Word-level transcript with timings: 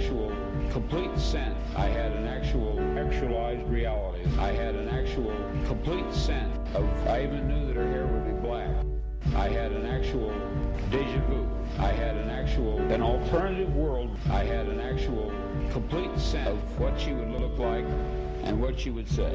Actual 0.00 0.34
complete 0.72 1.18
sense. 1.18 1.58
I 1.76 1.86
had 1.86 2.12
an 2.12 2.26
actual 2.26 2.80
actualized 2.98 3.68
reality. 3.68 4.24
I 4.38 4.50
had 4.50 4.74
an 4.74 4.88
actual 4.88 5.36
complete 5.66 6.10
sense 6.14 6.56
of, 6.74 6.84
I 7.06 7.24
even 7.24 7.46
knew 7.46 7.66
that 7.66 7.76
her 7.76 7.86
hair 7.86 8.06
would 8.06 8.24
be 8.24 8.32
black. 8.48 8.70
I 9.36 9.50
had 9.50 9.72
an 9.72 9.84
actual 9.84 10.32
deja 10.90 11.20
vu. 11.28 11.46
I 11.78 11.92
had 11.92 12.16
an 12.16 12.30
actual, 12.30 12.78
an 12.90 13.02
alternative 13.02 13.76
world. 13.76 14.16
I 14.30 14.42
had 14.42 14.68
an 14.68 14.80
actual 14.80 15.30
complete 15.70 16.18
sense 16.18 16.48
of 16.48 16.80
what 16.80 16.98
she 16.98 17.12
would 17.12 17.28
look 17.28 17.58
like 17.58 17.84
and 18.44 18.58
what 18.58 18.80
she 18.80 18.88
would 18.88 19.08
say. 19.08 19.34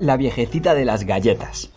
La 0.00 0.16
viejecita 0.16 0.74
de 0.74 0.86
las 0.86 1.04
galletas. 1.04 1.70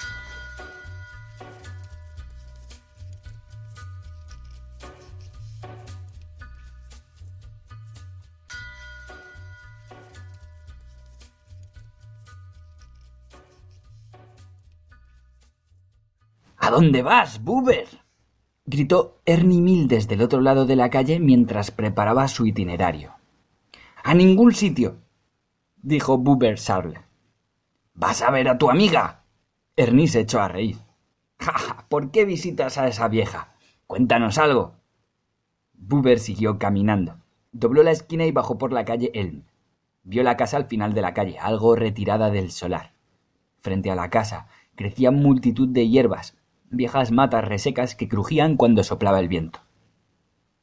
Dónde 16.80 17.02
vas, 17.02 17.44
Buber? 17.44 17.89
gritó 18.66 19.19
Ernie 19.25 19.59
Mill 19.59 19.89
desde 19.89 20.16
el 20.16 20.22
otro 20.22 20.39
lado 20.39 20.66
de 20.66 20.77
la 20.77 20.89
calle 20.89 21.19
mientras 21.19 21.71
preparaba 21.71 22.30
su 22.30 22.45
itinerario. 22.45 23.16
A 24.02 24.13
ningún 24.13 24.53
sitio, 24.53 24.95
dijo 25.75 26.17
Buber 26.17 26.58
Sarle. 26.58 27.02
¿Vas 27.94 28.21
a 28.21 28.31
ver 28.31 28.47
a 28.47 28.58
tu 28.58 28.69
amiga? 28.69 29.25
Ernie 29.75 30.08
se 30.08 30.21
echó 30.21 30.39
a 30.39 30.47
reír. 30.47 30.77
¿por 31.89 32.11
qué 32.11 32.23
visitas 32.23 32.77
a 32.77 32.88
esa 32.88 33.09
vieja? 33.09 33.55
Cuéntanos 33.86 34.38
algo. 34.38 34.75
Buber 35.73 36.19
siguió 36.19 36.59
caminando. 36.59 37.17
Dobló 37.52 37.83
la 37.83 37.91
esquina 37.91 38.25
y 38.25 38.31
bajó 38.31 38.58
por 38.58 38.71
la 38.71 38.86
calle 38.86 39.11
Elm. 39.14 39.43
Vio 40.03 40.23
la 40.23 40.38
casa 40.38 40.55
al 40.55 40.67
final 40.67 40.93
de 40.93 41.02
la 41.02 41.14
calle, 41.14 41.39
algo 41.39 41.75
retirada 41.75 42.30
del 42.30 42.52
solar. 42.52 42.93
Frente 43.59 43.91
a 43.91 43.95
la 43.95 44.09
casa 44.09 44.47
crecía 44.75 45.11
multitud 45.11 45.67
de 45.67 45.89
hierbas, 45.89 46.38
viejas 46.71 47.11
matas 47.11 47.45
resecas 47.45 47.95
que 47.95 48.07
crujían 48.07 48.55
cuando 48.55 48.83
soplaba 48.83 49.19
el 49.19 49.27
viento. 49.27 49.59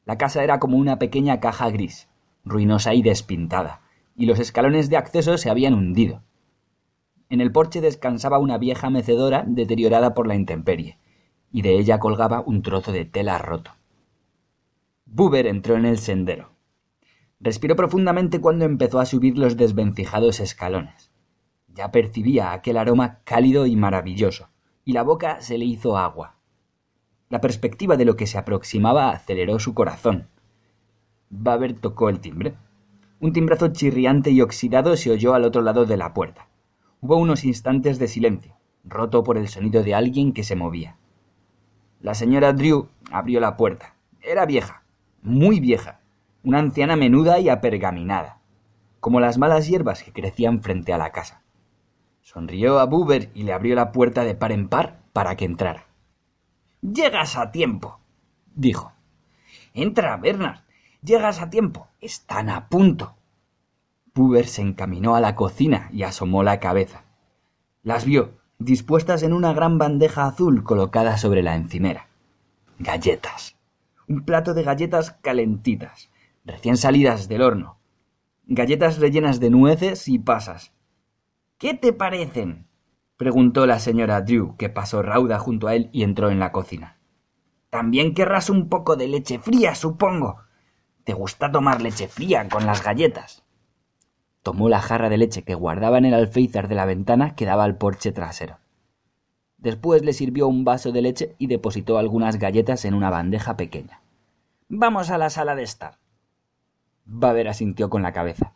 La 0.04 0.18
casa 0.18 0.44
era 0.44 0.58
como 0.60 0.76
una 0.76 0.98
pequeña 0.98 1.40
caja 1.40 1.68
gris, 1.70 2.08
ruinosa 2.44 2.94
y 2.94 3.02
despintada, 3.02 3.82
y 4.14 4.27
los 4.27 4.38
escalones 4.38 4.88
de 4.88 4.96
acceso 4.96 5.36
se 5.36 5.50
habían 5.50 5.74
hundido. 5.74 6.22
En 7.28 7.40
el 7.40 7.50
porche 7.50 7.80
descansaba 7.80 8.38
una 8.38 8.56
vieja 8.56 8.88
mecedora 8.88 9.44
deteriorada 9.46 10.14
por 10.14 10.28
la 10.28 10.36
intemperie, 10.36 10.98
y 11.50 11.62
de 11.62 11.78
ella 11.78 11.98
colgaba 11.98 12.40
un 12.40 12.62
trozo 12.62 12.92
de 12.92 13.05
tela 13.05 13.39
roto. 13.39 13.72
Buber 15.06 15.46
entró 15.46 15.77
en 15.77 15.86
el 15.86 15.98
sendero. 15.98 16.50
Respiró 17.40 17.77
profundamente 17.77 18.40
cuando 18.40 18.64
empezó 18.64 19.00
a 19.00 19.06
subir 19.06 19.36
los 19.36 19.56
desvencijados 19.56 20.40
escalones. 20.40 21.11
Ya 21.68 21.90
percibía 21.90 22.52
aquel 22.52 22.78
aroma 22.78 23.20
cálido 23.24 23.66
y 23.66 23.77
maravilloso, 23.77 24.48
y 24.86 24.92
la 24.92 25.02
boca 25.02 25.42
se 25.42 25.58
le 25.58 25.64
hizo 25.64 25.98
agua. 25.98 26.36
La 27.29 27.41
perspectiva 27.41 27.97
de 27.97 28.05
lo 28.05 28.17
que 28.17 28.29
se 28.29 28.39
aproximaba 28.39 29.11
aceleró 29.11 29.58
su 29.58 29.74
corazón. 29.74 30.29
Baber 31.29 31.74
tocó 31.74 32.08
el 32.08 32.20
timbre. 32.20 32.55
Un 33.19 33.33
timbrazo 33.33 33.69
chirriante 33.69 34.30
y 34.30 34.41
oxidado 34.41 34.96
se 34.96 35.11
oyó 35.11 35.35
al 35.35 35.42
otro 35.42 35.61
lado 35.61 35.86
de 35.86 35.96
la 35.96 36.14
puerta. 36.14 36.46
Hubo 37.01 37.17
unos 37.17 37.45
instantes 37.45 37.98
de 37.98 38.07
silencio, 38.07 38.55
roto 38.85 39.25
por 39.25 39.39
el 39.39 39.48
sonido 39.48 39.83
de 39.83 39.92
alguien 39.92 40.33
que 40.33 40.45
se 40.45 40.55
movía. 40.55 40.96
La 42.01 42.14
señora 42.14 42.52
Drew 42.52 42.89
abrió 43.11 43.41
la 43.41 43.57
puerta. 43.57 43.96
Era 44.23 44.46
vieja, 44.46 44.85
muy 45.20 45.58
vieja, 45.58 46.01
una 46.45 46.61
anciana 46.61 46.95
menuda 46.95 47.41
y 47.41 47.48
apergaminada, 47.48 48.39
como 49.01 49.19
las 49.19 49.36
malas 49.36 49.67
hierbas 49.67 50.05
que 50.05 50.13
crecían 50.13 50.63
frente 50.63 50.92
a 50.92 50.98
la 50.98 51.11
casa. 51.11 51.42
Sonrió 52.27 52.81
a 52.81 52.87
Buber 52.87 53.31
y 53.35 53.45
le 53.45 53.53
abrió 53.53 53.77
la 53.77 53.92
puerta 53.92 54.25
de 54.25 54.35
par 54.35 54.51
en 54.51 54.69
par 54.69 54.98
para 55.13 55.37
que 55.37 55.45
entrara. 55.45 55.87
Llegas 56.83 57.37
a 57.37 57.53
tiempo, 57.53 58.01
dijo. 58.53 58.92
Entra, 59.75 60.17
Bernard. 60.17 60.59
Llegas 61.03 61.41
a 61.41 61.51
tiempo. 61.51 61.87
Están 62.01 62.51
a 62.51 62.69
punto. 62.69 63.14
Buber 64.13 64.48
se 64.48 64.61
encaminó 64.61 65.14
a 65.14 65.20
la 65.20 65.37
cocina 65.37 65.89
y 65.92 66.03
asomó 66.03 66.42
la 66.42 66.59
cabeza. 66.59 67.05
Las 67.85 68.05
vio, 68.05 68.33
dispuestas 68.58 69.23
en 69.23 69.33
una 69.33 69.53
gran 69.53 69.79
bandeja 69.79 70.27
azul 70.27 70.64
colocada 70.64 71.19
sobre 71.19 71.45
la 71.45 71.55
encimera. 71.55 72.08
Galletas. 72.81 73.55
Un 74.08 74.25
plato 74.25 74.53
de 74.53 74.64
galletas 74.64 75.13
calentitas, 75.13 76.11
recién 76.45 76.77
salidas 76.77 77.29
del 77.29 77.43
horno. 77.43 77.79
Galletas 78.47 78.98
rellenas 78.98 79.39
de 79.39 79.51
nueces 79.51 80.08
y 80.08 80.19
pasas, 80.19 80.73
¿Qué 81.58 81.72
te 81.72 81.94
parecen? 81.94 82.67
preguntó 83.17 83.64
la 83.64 83.78
señora 83.78 84.20
Drew, 84.20 84.56
que 84.58 84.68
pasó 84.68 85.00
rauda 85.00 85.39
junto 85.39 85.68
a 85.68 85.74
él 85.74 85.89
y 85.90 86.02
entró 86.02 86.30
en 86.30 86.39
la 86.39 86.52
cocina. 86.52 86.98
También 87.70 88.12
querrás 88.12 88.50
un 88.50 88.68
poco 88.68 88.96
de 88.96 89.08
leche 89.08 89.39
fría, 89.39 89.74
supongo. 89.74 90.42
¿Te 91.05 91.14
gusta 91.14 91.50
tomar 91.50 91.80
leche 91.80 92.08
fría 92.08 92.46
con 92.50 92.66
las 92.66 92.84
galletas? 92.84 93.42
Tomó 94.42 94.68
la 94.68 94.83
jarra 94.83 95.08
de 95.08 95.16
leche 95.16 95.45
que 95.45 95.55
guardaba 95.55 95.96
en 95.96 96.05
el 96.05 96.12
alféizar 96.12 96.68
de 96.68 96.74
la 96.74 96.84
ventana 96.84 97.34
que 97.34 97.46
daba 97.46 97.64
al 97.64 97.78
porche 97.78 98.12
trasero. 98.12 98.58
Después 99.56 100.02
le 100.02 100.12
sirvió 100.12 100.48
un 100.48 100.64
vaso 100.64 100.92
de 100.92 101.00
leche 101.00 101.36
y 101.39 101.46
depositó 101.46 101.96
algunas 101.96 102.39
galletas 102.39 102.84
en 102.84 102.92
una 102.92 103.08
bandeja 103.08 103.56
pequeña. 103.56 104.02
Vamos 104.68 105.08
a 105.08 105.16
la 105.16 105.30
sala 105.30 105.55
de 105.55 105.62
estar. 105.62 105.96
Baber 107.06 107.48
asintió 107.48 107.89
con 107.89 108.02
la 108.02 108.12
cabeza. 108.12 108.55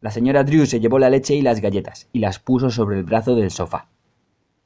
La 0.00 0.10
señora 0.10 0.44
Drew 0.44 0.64
se 0.64 0.80
llevó 0.80 0.98
la 0.98 1.10
leche 1.10 1.34
y 1.34 1.42
las 1.42 1.60
galletas 1.60 2.08
y 2.12 2.20
las 2.20 2.38
puso 2.38 2.70
sobre 2.70 2.98
el 2.98 3.04
brazo 3.04 3.34
del 3.34 3.50
sofá. 3.50 3.88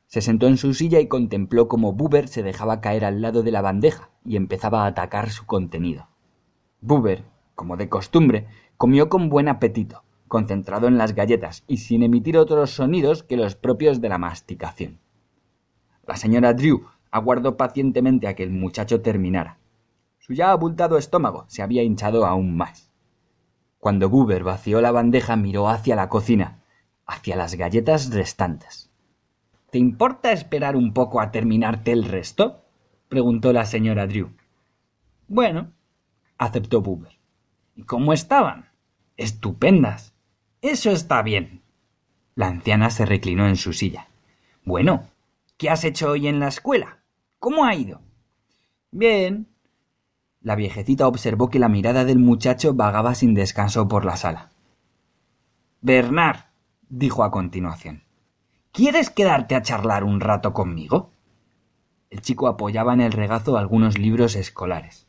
Se 0.06 0.21
sentó 0.21 0.47
en 0.47 0.56
su 0.56 0.75
silla 0.75 1.00
y 1.00 1.09
contempló 1.09 1.67
cómo 1.67 1.93
Buber 1.93 2.28
se 2.28 2.45
dejaba 2.45 2.81
caer 2.81 3.05
al 3.05 3.21
lado 3.21 3.43
de 3.43 3.50
la 3.50 3.61
bandeja 3.61 4.11
y 4.25 4.37
empezaba 4.37 4.84
a 4.84 4.87
atacar 4.87 5.31
su 5.31 5.44
contenido. 5.44 6.06
Buber, 6.81 7.25
como 7.56 7.77
de 7.77 7.89
costumbre, 7.89 8.47
comió 8.77 9.09
con 9.09 9.28
buen 9.28 9.49
apetito, 9.49 10.05
concentrado 10.28 10.87
en 10.87 10.99
las 10.99 11.17
galletas 11.17 11.65
y 11.67 11.78
sin 11.78 12.05
emitir 12.05 12.39
otros 12.39 12.71
sonidos 12.71 13.25
que 13.25 13.37
los 13.37 13.56
propios 13.56 14.00
de 14.00 14.09
la 14.09 14.19
masticación. 14.19 15.00
La 16.06 16.17
señora 16.17 16.55
Drew 16.55 16.87
aguardó 17.11 17.56
pacientemente 17.56 18.28
a 18.28 18.34
que 18.34 18.44
el 18.44 18.50
muchacho 18.50 19.00
terminara. 19.00 19.59
Su 20.19 20.33
ya 20.33 20.53
abultado 20.53 20.97
estómago 20.97 21.44
se 21.49 21.62
había 21.62 21.83
hinchado 21.83 22.25
aún 22.25 22.56
más. 22.56 22.94
Cuando 23.84 24.09
Buber 24.09 24.44
vació 24.44 24.81
la 24.81 24.93
bandeja 24.93 25.37
miró 25.37 25.69
hacia 25.69 25.94
la 25.94 26.09
cocina, 26.09 26.62
hacia 27.05 27.37
las 27.37 27.55
galletas 27.55 28.14
restantes. 28.14 28.91
¿Te 29.70 29.76
importa 29.76 30.32
esperar 30.32 30.75
un 30.75 30.94
poco 30.94 31.20
a 31.20 31.31
terminarte 31.31 31.93
el 31.93 32.06
resto? 32.06 32.64
preguntó 33.11 33.53
la 33.53 33.67
señora 33.67 34.06
Drew. 34.06 34.31
Bueno, 35.29 35.75
aceptó 36.38 36.81
Buber. 36.81 37.19
¿Y 37.75 37.82
cómo 37.82 38.14
estaban? 38.14 38.70
Estupendas. 39.19 40.14
Eso 40.62 40.91
está 40.91 41.20
bien. 41.20 41.61
La 42.37 42.47
anciana 42.47 42.88
se 42.88 43.05
reclinó 43.05 43.47
en 43.49 43.56
su 43.56 43.75
silla. 43.75 44.09
Bueno, 44.64 45.11
¿qué 45.59 45.69
has 45.69 45.85
hecho 45.85 46.12
hoy 46.12 46.26
en 46.26 46.41
la 46.41 46.49
escuela? 46.49 47.00
¿Cómo 47.38 47.67
ha 47.67 47.75
ido? 47.75 48.00
Bien, 48.91 49.54
la 50.44 50.55
viejecita 50.56 51.08
observó 51.08 51.49
que 51.49 51.58
la 51.58 51.70
mirada 51.70 52.05
del 52.05 52.19
muchacho 52.19 52.75
vagaba 52.75 53.14
sin 53.14 53.32
descanso 53.32 53.88
por 53.88 54.05
la 54.05 54.17
sala. 54.17 54.50
Bernard, 55.81 56.44
dijo 56.91 57.25
a 57.25 57.31
continuación, 57.31 58.05
¿quieres 58.70 59.08
quedarte 59.08 59.55
a 59.55 59.62
charlar 59.62 60.05
un 60.05 60.20
rato 60.20 60.52
conmigo? 60.52 61.11
El 62.11 62.20
chico 62.20 62.46
apoyaba 62.46 62.93
en 62.93 63.00
el 63.00 63.12
regazo 63.12 63.56
algunos 63.56 63.99
libros 63.99 64.37
escolares. 64.37 65.06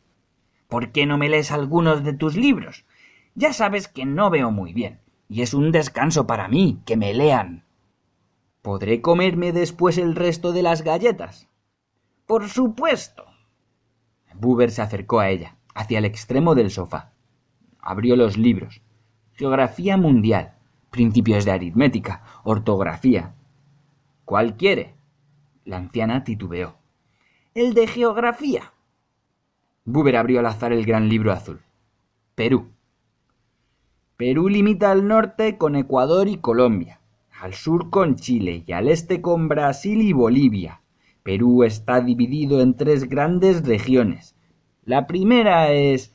¿Por 0.70 0.94
qué 0.94 1.06
no 1.06 1.18
me 1.18 1.28
lees 1.28 1.52
algunos 1.52 2.06
de 2.06 2.14
tus 2.14 2.38
libros? 2.38 2.86
Ya 3.36 3.52
sabes 3.52 3.90
que 3.90 4.06
no 4.06 4.30
veo 4.30 4.52
muy 4.52 4.72
bien, 4.72 5.02
y 5.28 5.42
es 5.42 5.54
un 5.54 5.74
descanso 5.74 6.26
para 6.26 6.48
mí, 6.48 6.80
que 6.86 6.96
me 6.96 7.14
lean. 7.14 7.66
¿Podré 8.62 9.02
comerme 9.02 9.52
después 9.52 9.98
el 9.98 10.16
resto 10.16 10.54
de 10.54 10.64
las 10.64 10.82
galletas? 10.82 11.50
Por 12.26 12.48
supuesto. 12.48 13.35
Buber 14.40 14.72
se 14.72 14.82
acercó 14.82 15.20
a 15.20 15.30
ella, 15.30 15.56
hacia 15.74 16.00
el 16.00 16.06
extremo 16.06 16.56
del 16.56 16.72
sofá. 16.72 17.12
Abrió 17.80 18.16
los 18.16 18.38
libros. 18.38 18.82
Geografía 19.34 19.98
mundial, 19.98 20.56
principios 20.90 21.46
de 21.46 21.52
aritmética, 21.52 22.24
ortografía. 22.44 23.36
¿Cuál 24.24 24.56
quiere? 24.56 24.96
La 25.66 25.78
anciana 25.78 26.24
titubeó. 26.24 26.76
El 27.54 27.74
de 27.74 27.88
geografía. 27.88 28.74
Buber 29.84 30.18
abrió 30.18 30.40
al 30.40 30.46
azar 30.48 30.74
el 30.74 30.86
gran 30.86 31.10
libro 31.10 31.32
azul. 31.32 31.62
Perú. 32.34 32.70
Perú 34.18 34.50
limita 34.50 34.92
al 34.92 35.08
norte 35.08 35.58
con 35.58 35.76
Ecuador 35.76 36.28
y 36.28 36.38
Colombia, 36.38 37.02
al 37.40 37.54
sur 37.54 37.90
con 37.90 38.16
Chile 38.16 38.64
y 38.66 38.72
al 38.72 38.88
este 38.88 39.22
con 39.22 39.48
Brasil 39.48 40.02
y 40.02 40.14
Bolivia. 40.14 40.82
Perú 41.26 41.64
está 41.64 42.02
dividido 42.02 42.62
en 42.62 42.76
tres 42.76 43.10
grandes 43.10 43.66
regiones. 43.66 44.36
La 44.84 45.08
primera 45.08 45.72
es... 45.72 46.14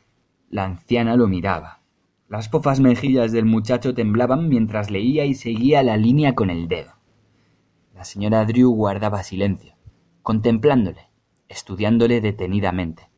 La 0.49 0.65
anciana 0.65 1.17
lo 1.17 1.27
miraba. 1.27 1.81
Las 2.29 2.49
fofas 2.49 2.79
mejillas 2.79 3.33
del 3.33 3.45
muchacho 3.45 3.93
temblaban 3.93 4.49
mientras 4.49 4.91
leía 4.91 5.25
y 5.25 5.35
seguía 5.35 5.83
la 5.83 5.97
línea 5.97 6.35
con 6.37 6.49
el 6.49 6.69
dedo. 6.69 6.93
La 7.95 8.05
señora 8.05 8.45
Drew 8.45 8.71
guardaba 8.71 9.23
silencio, 9.25 9.75
contemplándole, 10.23 11.09
estudiándole 11.49 12.21
detenidamente, 12.21 13.11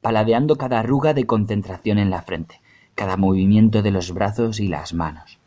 paladeando 0.00 0.56
cada 0.56 0.80
arruga 0.80 1.14
de 1.14 1.26
concentración 1.26 1.98
en 1.98 2.10
la 2.10 2.22
frente 2.22 2.60
cada 3.00 3.16
movimiento 3.16 3.80
de 3.80 3.90
los 3.90 4.12
brazos 4.12 4.60
y 4.60 4.68
las 4.68 4.92
manos. 4.92 5.38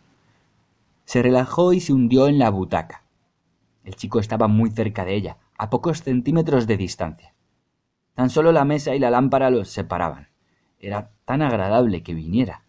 Se 1.06 1.22
relajó 1.22 1.74
y 1.74 1.81
se 1.81 1.94
hundió 1.94 2.28
en 2.28 2.40
la 2.40 2.50
butaca. 2.50 3.04
El 3.84 3.95
chico 3.95 4.19
estaba 4.19 4.48
muy 4.48 4.72
cerca 4.72 5.06
de 5.06 5.13
ella, 5.13 5.38
a 5.57 5.69
pocos 5.69 6.03
centímetros 6.03 6.67
de 6.67 6.77
distancia. 6.77 7.33
Tan 8.15 8.29
solo 8.29 8.51
la 8.51 8.65
mesa 8.65 8.95
y 8.95 9.00
la 9.00 9.09
lámpara 9.09 9.50
los 9.50 9.69
separaban. 9.69 10.29
Era 10.79 11.11
tan 11.25 11.41
agradable 11.41 12.03
que 12.03 12.13
viniera. 12.13 12.63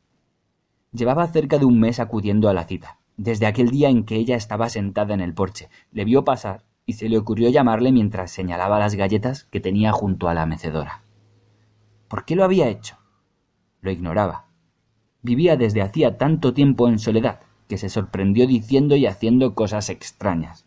Llevaba 0.92 1.26
cerca 1.28 1.58
de 1.58 1.64
un 1.64 1.80
mes 1.80 2.00
acudiendo 2.00 2.48
a 2.48 2.54
la 2.54 2.64
cita, 2.64 2.98
desde 3.16 3.46
aquel 3.46 3.70
día 3.70 3.88
en 3.88 4.04
que 4.04 4.16
ella 4.16 4.36
estaba 4.36 4.68
sentada 4.68 5.14
en 5.14 5.20
el 5.20 5.34
porche, 5.34 5.68
le 5.92 6.04
vio 6.04 6.24
pasar 6.24 6.64
y 6.86 6.94
se 6.94 7.08
le 7.08 7.18
ocurrió 7.18 7.48
llamarle 7.48 7.92
mientras 7.92 8.30
señalaba 8.30 8.78
las 8.78 8.94
galletas 8.94 9.44
que 9.44 9.60
tenía 9.60 9.92
junto 9.92 10.28
a 10.28 10.34
la 10.34 10.46
mecedora. 10.46 11.02
¿Por 12.08 12.24
qué 12.24 12.36
lo 12.36 12.44
había 12.44 12.68
hecho? 12.68 12.98
Lo 13.80 13.90
ignoraba. 13.90 14.46
Vivía 15.22 15.56
desde 15.56 15.82
hacía 15.82 16.18
tanto 16.18 16.54
tiempo 16.54 16.88
en 16.88 16.98
soledad 16.98 17.40
que 17.68 17.78
se 17.78 17.88
sorprendió 17.88 18.46
diciendo 18.46 18.94
y 18.96 19.06
haciendo 19.06 19.54
cosas 19.54 19.88
extrañas. 19.88 20.66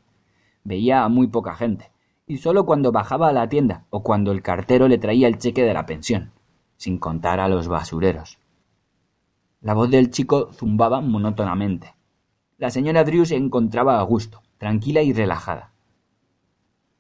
Veía 0.63 1.03
a 1.03 1.09
muy 1.09 1.27
poca 1.27 1.53
gente, 1.55 1.91
y 2.27 2.38
solo 2.39 2.65
cuando 2.65 2.91
bajaba 2.91 3.29
a 3.29 3.33
la 3.33 3.47
tienda 3.47 3.85
o 3.89 4.03
cuando 4.03 4.33
el 4.33 4.44
cartero 4.44 4.89
le 4.89 4.97
traía 4.97 5.29
el 5.29 5.38
cheque 5.38 5.63
de 5.63 5.74
la 5.74 5.85
pensión, 5.85 6.33
sin 6.75 7.00
contar 7.00 7.39
a 7.39 7.47
los 7.47 7.69
basureros. 7.69 8.38
La 9.62 9.74
voz 9.74 9.89
del 9.89 10.12
chico 10.12 10.51
zumbaba 10.51 11.00
monótonamente. 11.00 11.95
La 12.57 12.69
señora 12.69 13.06
Drew 13.06 13.25
se 13.25 13.38
encontraba 13.38 14.00
a 14.00 14.03
gusto, 14.03 14.44
tranquila 14.57 15.01
y 15.01 15.13
relajada. 15.13 15.71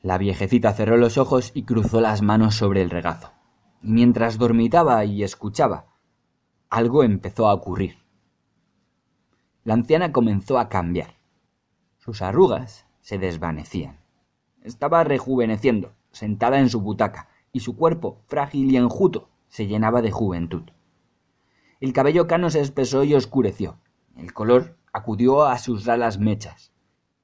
La 0.01 0.17
viejecita 0.17 0.71
cerró 0.73 0.95
los 0.95 1.17
ojos 1.17 1.51
y 1.53 1.63
cruzó 1.63 1.99
las 1.99 2.21
manos 2.21 2.55
sobre 2.55 2.81
el 2.81 2.89
regazo. 2.89 3.31
Y 3.81 3.91
mientras 3.91 4.37
dormitaba 4.37 5.03
y 5.03 5.23
escuchaba, 5.23 5.87
algo 6.69 7.03
empezó 7.03 7.49
a 7.49 7.53
ocurrir. 7.53 7.97
La 9.65 9.73
anciana 9.73 10.13
comenzó 10.13 10.57
a 10.57 10.69
cambiar. 10.69 11.15
Sus 11.97 12.21
arrugas 12.21 12.87
se 13.01 13.17
desvanecían. 13.17 14.06
Estaba 14.67 15.05
rejuveneciendo, 15.05 15.93
sentada 16.11 16.59
en 16.59 16.67
su 16.69 16.81
butaca, 16.81 17.29
y 17.53 17.61
su 17.61 17.77
cuerpo, 17.77 18.21
frágil 18.27 18.69
y 18.69 18.75
enjuto, 18.75 19.29
se 19.47 19.65
llenaba 19.65 20.01
de 20.01 20.11
juventud. 20.11 20.63
El 21.79 21.93
cabello 21.93 22.27
cano 22.27 22.49
se 22.49 22.59
espesó 22.59 23.05
y 23.05 23.13
oscureció. 23.13 23.77
El 24.17 24.33
color 24.33 24.75
acudió 24.91 25.45
a 25.45 25.57
sus 25.57 25.85
ralas 25.85 26.19
mechas. 26.19 26.73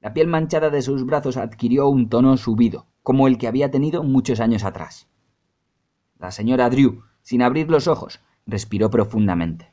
La 0.00 0.14
piel 0.14 0.26
manchada 0.26 0.70
de 0.70 0.80
sus 0.80 1.04
brazos 1.04 1.36
adquirió 1.36 1.86
un 1.88 2.08
tono 2.08 2.38
subido, 2.38 2.86
como 3.02 3.28
el 3.28 3.36
que 3.36 3.46
había 3.46 3.70
tenido 3.70 4.02
muchos 4.02 4.40
años 4.40 4.64
atrás. 4.64 5.06
La 6.18 6.30
señora 6.30 6.70
Drew, 6.70 7.02
sin 7.20 7.42
abrir 7.42 7.68
los 7.68 7.88
ojos, 7.88 8.20
respiró 8.46 8.88
profundamente. 8.88 9.70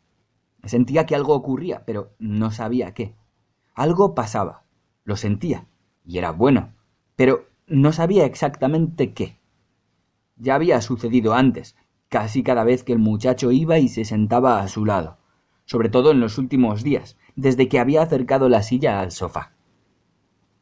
Sentía 0.66 1.06
que 1.06 1.16
algo 1.16 1.36
ocurría, 1.36 1.86
pero 1.86 2.12
no 2.20 2.52
sabía 2.52 2.94
qué. 2.94 3.16
Algo 3.76 4.14
pasaba. 4.14 4.66
Lo 5.06 5.16
sentía, 5.16 5.68
y 6.04 6.18
era 6.18 6.32
bueno, 6.32 6.74
pero 7.16 7.51
no 7.72 7.92
sabía 7.92 8.26
exactamente 8.26 9.14
qué. 9.14 9.40
Ya 10.38 10.56
había 10.56 10.82
sucedido 10.82 11.34
antes, 11.34 11.76
casi 12.10 12.44
cada 12.44 12.64
vez 12.64 12.84
que 12.84 12.94
el 12.94 13.00
muchacho 13.00 13.52
iba 13.52 13.80
y 13.80 13.88
se 13.88 14.06
sentaba 14.06 14.62
a 14.62 14.68
su 14.68 14.86
lado, 14.86 15.18
sobre 15.66 15.90
todo 15.90 16.12
en 16.12 16.20
los 16.20 16.38
últimos 16.38 16.84
días, 16.84 17.18
desde 17.36 17.68
que 17.68 17.80
había 17.80 18.02
acercado 18.02 18.50
la 18.50 18.62
silla 18.62 19.00
al 19.00 19.12
sofá. 19.12 19.54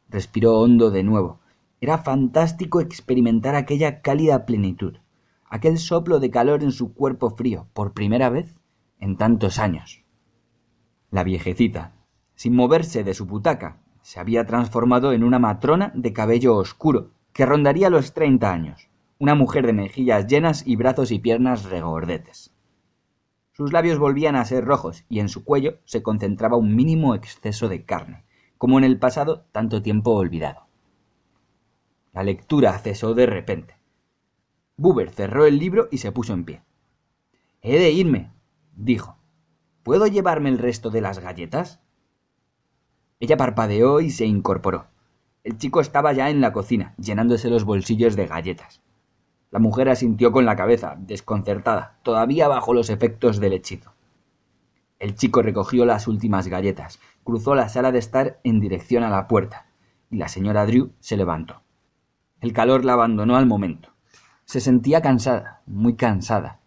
Respiró 0.09 0.59
hondo 0.59 0.91
de 0.91 1.03
nuevo. 1.03 1.39
Era 1.81 1.97
fantástico 1.97 2.81
experimentar 2.81 3.55
aquella 3.55 4.01
cálida 4.01 4.45
plenitud 4.45 4.97
aquel 5.49 5.79
soplo 5.79 6.19
de 6.19 6.29
calor 6.29 6.63
en 6.63 6.71
su 6.71 6.93
cuerpo 6.93 7.31
frío, 7.31 7.67
por 7.73 7.93
primera 7.93 8.29
vez 8.29 8.55
en 8.99 9.17
tantos 9.17 9.59
años. 9.59 10.03
La 11.09 11.23
viejecita, 11.23 11.93
sin 12.35 12.55
moverse 12.55 13.03
de 13.03 13.13
su 13.13 13.25
butaca, 13.25 13.81
se 14.09 14.19
había 14.19 14.43
transformado 14.43 15.13
en 15.13 15.23
una 15.23 15.37
matrona 15.37 15.91
de 15.93 16.13
cabello 16.13 16.55
oscuro, 16.55 17.11
que 17.31 17.45
rondaría 17.45 17.91
los 17.91 18.11
treinta 18.11 18.51
años, 18.51 18.89
una 19.19 19.35
mujer 19.35 19.67
de 19.67 19.73
mejillas 19.73 20.25
llenas 20.25 20.65
y 20.65 20.77
brazos 20.77 21.11
y 21.11 21.19
piernas 21.19 21.65
regordetes. 21.65 22.51
Sus 23.51 23.71
labios 23.71 23.99
volvían 23.99 24.35
a 24.35 24.43
ser 24.45 24.65
rojos 24.65 25.05
y 25.09 25.19
en 25.19 25.29
su 25.29 25.43
cuello 25.43 25.77
se 25.85 26.01
concentraba 26.01 26.57
un 26.57 26.75
mínimo 26.75 27.13
exceso 27.13 27.69
de 27.69 27.85
carne, 27.85 28.25
como 28.57 28.79
en 28.79 28.83
el 28.83 28.97
pasado 28.97 29.45
tanto 29.51 29.83
tiempo 29.83 30.15
olvidado. 30.15 30.65
La 32.11 32.23
lectura 32.23 32.75
cesó 32.79 33.13
de 33.13 33.27
repente. 33.27 33.77
Buber 34.75 35.11
cerró 35.11 35.45
el 35.45 35.59
libro 35.59 35.87
y 35.91 35.99
se 35.99 36.11
puso 36.11 36.33
en 36.33 36.45
pie. 36.45 36.63
He 37.61 37.77
de 37.77 37.91
irme, 37.91 38.31
dijo. 38.75 39.19
¿Puedo 39.83 40.07
llevarme 40.07 40.49
el 40.49 40.57
resto 40.57 40.89
de 40.89 41.01
las 41.01 41.19
galletas? 41.19 41.79
Ella 43.19 43.35
parpadeó 43.35 43.99
y 43.99 44.11
se 44.11 44.25
incorporó. 44.25 44.87
El 45.43 45.57
chico 45.57 45.81
estaba 45.81 46.13
ya 46.13 46.29
en 46.29 46.39
la 46.39 46.53
cocina, 46.53 46.93
llenándose 46.97 47.49
los 47.49 47.65
bolsillos 47.65 48.15
de 48.15 48.27
galletas. 48.27 48.81
La 49.51 49.59
mujer 49.59 49.89
asintió 49.89 50.31
con 50.31 50.45
la 50.45 50.55
cabeza, 50.55 50.95
desconcertada, 50.99 51.97
todavía 52.03 52.47
bajo 52.47 52.73
los 52.73 52.89
efectos 52.89 53.39
del 53.39 53.53
hechizo. 53.53 53.93
El 54.99 55.15
chico 55.15 55.41
recogió 55.41 55.85
las 55.85 56.07
últimas 56.07 56.47
galletas, 56.47 56.99
cruzó 57.23 57.55
la 57.55 57.67
sala 57.67 57.91
de 57.91 57.99
estar 57.99 58.39
en 58.43 58.59
dirección 58.59 59.03
a 59.03 59.09
la 59.09 59.27
puerta, 59.27 59.65
y 60.09 60.17
la 60.17 60.27
señora 60.27 60.65
Drew 60.65 60.91
se 60.99 61.17
levantó. 61.17 61.61
El 62.41 62.53
calor 62.53 62.85
la 62.85 62.93
abandonó 62.93 63.37
al 63.37 63.45
momento. 63.45 63.89
Se 64.45 64.61
sentía 64.61 65.01
cansada, 65.01 65.61
muy 65.65 65.95
cansada. 65.95 66.59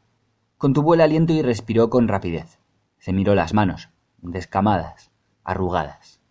Contuvo 0.59 0.95
el 0.95 1.01
aliento 1.01 1.33
y 1.33 1.43
respiró 1.43 1.89
con 1.89 2.09
rapidez. 2.09 2.59
Se 2.99 3.13
miró 3.13 3.35
las 3.35 3.55
manos, 3.55 3.89
descamadas, 4.19 5.11
arrugadas. 5.45 6.22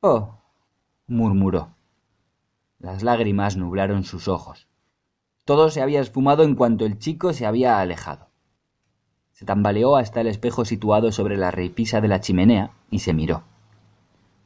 Oh, 0.00 0.38
murmuró. 1.06 1.74
Las 2.78 3.02
lágrimas 3.02 3.56
nublaron 3.56 4.04
sus 4.04 4.28
ojos. 4.28 4.68
Todo 5.44 5.70
se 5.70 5.82
había 5.82 6.00
esfumado 6.00 6.42
en 6.42 6.54
cuanto 6.54 6.84
el 6.86 6.98
chico 6.98 7.32
se 7.32 7.46
había 7.46 7.80
alejado. 7.80 8.28
Se 9.32 9.44
tambaleó 9.44 9.96
hasta 9.96 10.20
el 10.20 10.26
espejo 10.26 10.64
situado 10.64 11.12
sobre 11.12 11.36
la 11.36 11.50
repisa 11.50 12.00
de 12.00 12.08
la 12.08 12.20
chimenea 12.20 12.72
y 12.90 13.00
se 13.00 13.14
miró. 13.14 13.42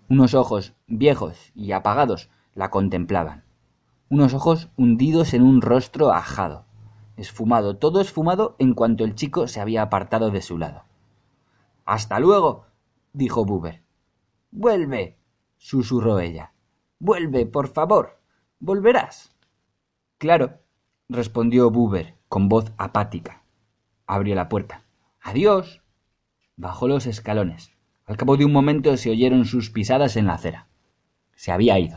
Unos 0.09 0.35
ojos 0.35 0.75
viejos 0.87 1.52
y 1.54 1.73
apagados 1.73 2.30
la 2.54 2.71
contemplaban 2.71 3.44
unos 4.12 4.35
ojos 4.35 4.68
hundidos 4.76 5.32
en 5.32 5.40
un 5.40 5.62
rostro 5.62 6.12
ajado, 6.12 6.66
esfumado, 7.16 7.78
todo 7.78 7.99
esfumado 7.99 8.56
en 8.59 8.75
cuanto 8.75 9.04
el 9.04 9.14
chico 9.14 9.49
se 9.49 9.59
había 9.59 9.80
apartado 9.80 10.30
de 10.30 10.42
su 10.42 10.59
lado. 10.59 10.82
Hasta 11.87 12.21
luego, 12.21 12.66
dijo 13.14 13.47
Buber. 13.47 13.80
Vuelve, 14.50 15.16
susurró 15.62 16.19
ella. 16.19 16.52
Vuelve, 16.99 17.47
por 17.47 17.69
favor. 17.69 18.19
Volverás. 18.59 19.33
Claro, 20.19 20.59
respondió 21.09 21.71
Buber 21.71 22.16
con 22.28 22.49
voz 22.49 22.73
apática. 22.78 23.45
Abrió 24.07 24.35
la 24.35 24.49
puerta. 24.49 24.83
Adiós. 25.21 25.81
Bajó 26.57 26.88
los 26.88 27.07
escalones. 27.07 27.71
Al 28.04 28.16
cabo 28.16 28.37
de 28.37 28.45
un 28.45 28.52
momento 28.52 28.97
se 28.97 29.11
oyeron 29.11 29.45
sus 29.45 29.71
pisadas 29.71 30.16
en 30.16 30.26
la 30.26 30.35
acera. 30.35 30.66
Se 31.37 31.52
había 31.52 31.78
ido. 31.78 31.97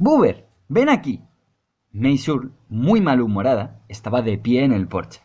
Buber, 0.00 0.48
ven 0.68 0.88
aquí. 0.88 1.24
Maysur, 1.90 2.52
muy 2.68 3.00
malhumorada, 3.00 3.82
estaba 3.88 4.22
de 4.22 4.38
pie 4.38 4.62
en 4.62 4.72
el 4.72 4.86
porche. 4.86 5.22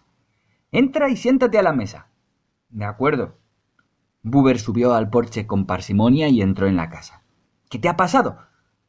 Entra 0.71 1.09
y 1.09 1.15
siéntate 1.15 1.59
a 1.59 1.61
la 1.61 1.73
mesa. 1.73 2.07
De 2.69 2.83
acuerdo. 2.83 3.37
Buber 4.23 4.57
subió 4.57 4.95
al 4.95 5.11
porche 5.11 5.45
con 5.45 5.67
parsimonia 5.67 6.27
y 6.27 6.41
entró 6.41 6.65
en 6.65 6.75
la 6.75 6.89
casa. 6.89 7.21
¿Qué 7.69 7.77
te 7.77 7.87
ha 7.87 7.95
pasado? 7.95 8.39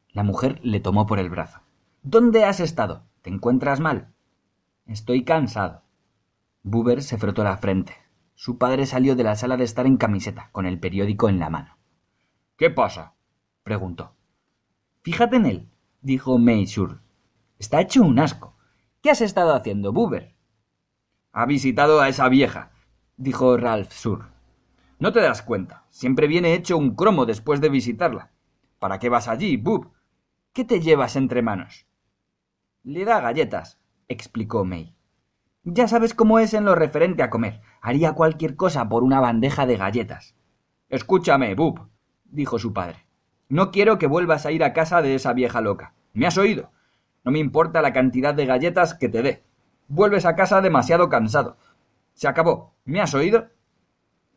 La 0.09 0.23
mujer 0.23 0.59
le 0.63 0.79
tomó 0.79 1.05
por 1.05 1.19
el 1.19 1.29
brazo. 1.29 1.59
¿Dónde 2.01 2.45
has 2.45 2.59
estado? 2.59 3.03
¿Te 3.21 3.29
encuentras 3.29 3.79
mal? 3.79 4.11
Estoy 4.87 5.23
cansado. 5.23 5.83
Buber 6.63 7.03
se 7.03 7.19
frotó 7.19 7.43
la 7.43 7.57
frente. 7.57 7.93
Su 8.33 8.57
padre 8.57 8.87
salió 8.87 9.15
de 9.15 9.23
la 9.23 9.35
sala 9.35 9.55
de 9.55 9.65
estar 9.65 9.85
en 9.85 9.97
camiseta, 9.97 10.49
con 10.51 10.65
el 10.65 10.79
periódico 10.79 11.29
en 11.29 11.39
la 11.39 11.51
mano. 11.51 11.77
¿Qué 12.57 12.71
pasa? 12.71 13.13
preguntó. 13.63 14.15
Fíjate 15.03 15.35
en 15.35 15.45
él, 15.45 15.69
dijo 16.05 16.37
May 16.37 16.67
Está 17.57 17.81
hecho 17.81 18.03
un 18.03 18.19
asco. 18.19 18.55
¿Qué 19.01 19.09
has 19.09 19.21
estado 19.21 19.55
haciendo, 19.55 19.91
Buber? 19.91 20.35
Ha 21.31 21.47
visitado 21.47 21.99
a 21.99 22.09
esa 22.09 22.29
vieja, 22.29 22.71
dijo 23.17 23.57
Ralph 23.57 23.91
Sur. 23.91 24.27
No 24.99 25.11
te 25.11 25.19
das 25.19 25.41
cuenta. 25.41 25.83
Siempre 25.89 26.27
viene 26.27 26.53
hecho 26.53 26.77
un 26.77 26.95
cromo 26.95 27.25
después 27.25 27.59
de 27.59 27.69
visitarla. 27.69 28.31
¿Para 28.77 28.99
qué 28.99 29.09
vas 29.09 29.27
allí, 29.27 29.57
Bub? 29.57 29.93
¿Qué 30.53 30.63
te 30.63 30.79
llevas 30.79 31.15
entre 31.15 31.41
manos? 31.41 31.87
Le 32.83 33.03
da 33.03 33.19
galletas, 33.19 33.79
explicó 34.07 34.63
May. 34.63 34.95
Ya 35.63 35.87
sabes 35.87 36.13
cómo 36.13 36.37
es 36.37 36.53
en 36.53 36.65
lo 36.65 36.75
referente 36.75 37.23
a 37.23 37.31
comer. 37.31 37.61
Haría 37.81 38.13
cualquier 38.13 38.55
cosa 38.55 38.87
por 38.87 39.01
una 39.01 39.19
bandeja 39.19 39.65
de 39.65 39.77
galletas. 39.77 40.35
Escúchame, 40.87 41.55
Bub, 41.55 41.89
dijo 42.25 42.59
su 42.59 42.73
padre. 42.73 43.04
No 43.49 43.71
quiero 43.71 43.97
que 43.97 44.07
vuelvas 44.07 44.45
a 44.45 44.51
ir 44.51 44.63
a 44.63 44.73
casa 44.73 45.01
de 45.01 45.15
esa 45.15 45.33
vieja 45.33 45.61
loca. 45.61 45.93
¿Me 46.13 46.25
has 46.25 46.37
oído? 46.37 46.71
No 47.23 47.31
me 47.31 47.39
importa 47.39 47.81
la 47.81 47.93
cantidad 47.93 48.33
de 48.33 48.45
galletas 48.45 48.93
que 48.93 49.09
te 49.09 49.21
dé. 49.21 49.43
Vuelves 49.87 50.25
a 50.25 50.35
casa 50.35 50.61
demasiado 50.61 51.09
cansado. 51.09 51.57
Se 52.13 52.27
acabó. 52.27 52.73
¿Me 52.85 53.01
has 53.01 53.13
oído? 53.13 53.49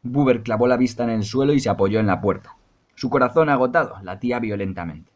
Buber 0.03 0.43
clavó 0.43 0.67
la 0.67 0.77
vista 0.77 1.05
en 1.05 1.11
el 1.11 1.25
suelo 1.25 1.53
y 1.53 1.61
se 1.61 1.71
apoyó 1.71 2.01
en 2.01 2.07
la 2.07 2.21
puerta. 2.21 2.57
Su 2.95 3.11
corazón 3.11 3.49
agotado 3.49 3.97
latía 4.03 4.41
violentamente. 4.41 5.13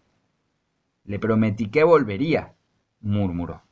Le 1.05 1.19
prometí 1.19 1.69
que 1.69 1.83
volvería, 1.83 2.55
murmuró. 3.01 3.63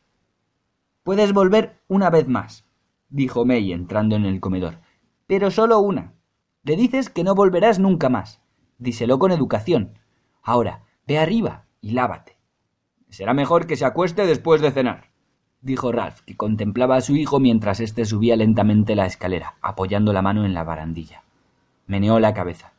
Puedes 1.05 1.33
volver 1.33 1.81
una 1.89 2.11
vez 2.11 2.27
más, 2.27 2.67
dijo 3.09 3.45
May 3.45 3.73
entrando 3.73 4.17
en 4.17 4.27
el 4.27 4.41
comedor. 4.41 4.79
Pero 5.27 5.51
solo 5.51 5.79
una. 5.79 6.15
Le 6.63 6.77
dices 6.77 7.09
que 7.09 7.25
no 7.25 7.35
volverás 7.35 7.79
nunca 7.79 8.09
más. 8.09 8.43
Díselo 8.79 9.19
con 9.19 9.31
educación. 9.31 10.00
Ahora, 10.43 10.85
ve 11.07 11.19
arriba 11.19 11.67
y 11.81 11.93
lávate. 11.93 12.37
Será 13.09 13.35
mejor 13.35 13.67
que 13.67 13.77
se 13.77 13.85
acueste 13.85 14.27
después 14.27 14.61
de 14.61 14.71
cenar, 14.71 15.11
dijo 15.61 15.93
Ralph, 15.93 16.21
que 16.21 16.37
contemplaba 16.37 16.97
a 16.97 17.01
su 17.01 17.17
hijo 17.17 17.41
mientras 17.41 17.81
éste 17.81 18.05
subía 18.05 18.37
lentamente 18.37 18.95
la 18.95 19.07
escalera, 19.07 19.57
apoyando 19.61 20.13
la 20.13 20.23
mano 20.23 20.45
en 20.45 20.55
la 20.55 20.65
barandilla. 20.65 21.23
Meneó 21.87 22.21
la 22.21 22.35
cabeza. 22.35 22.73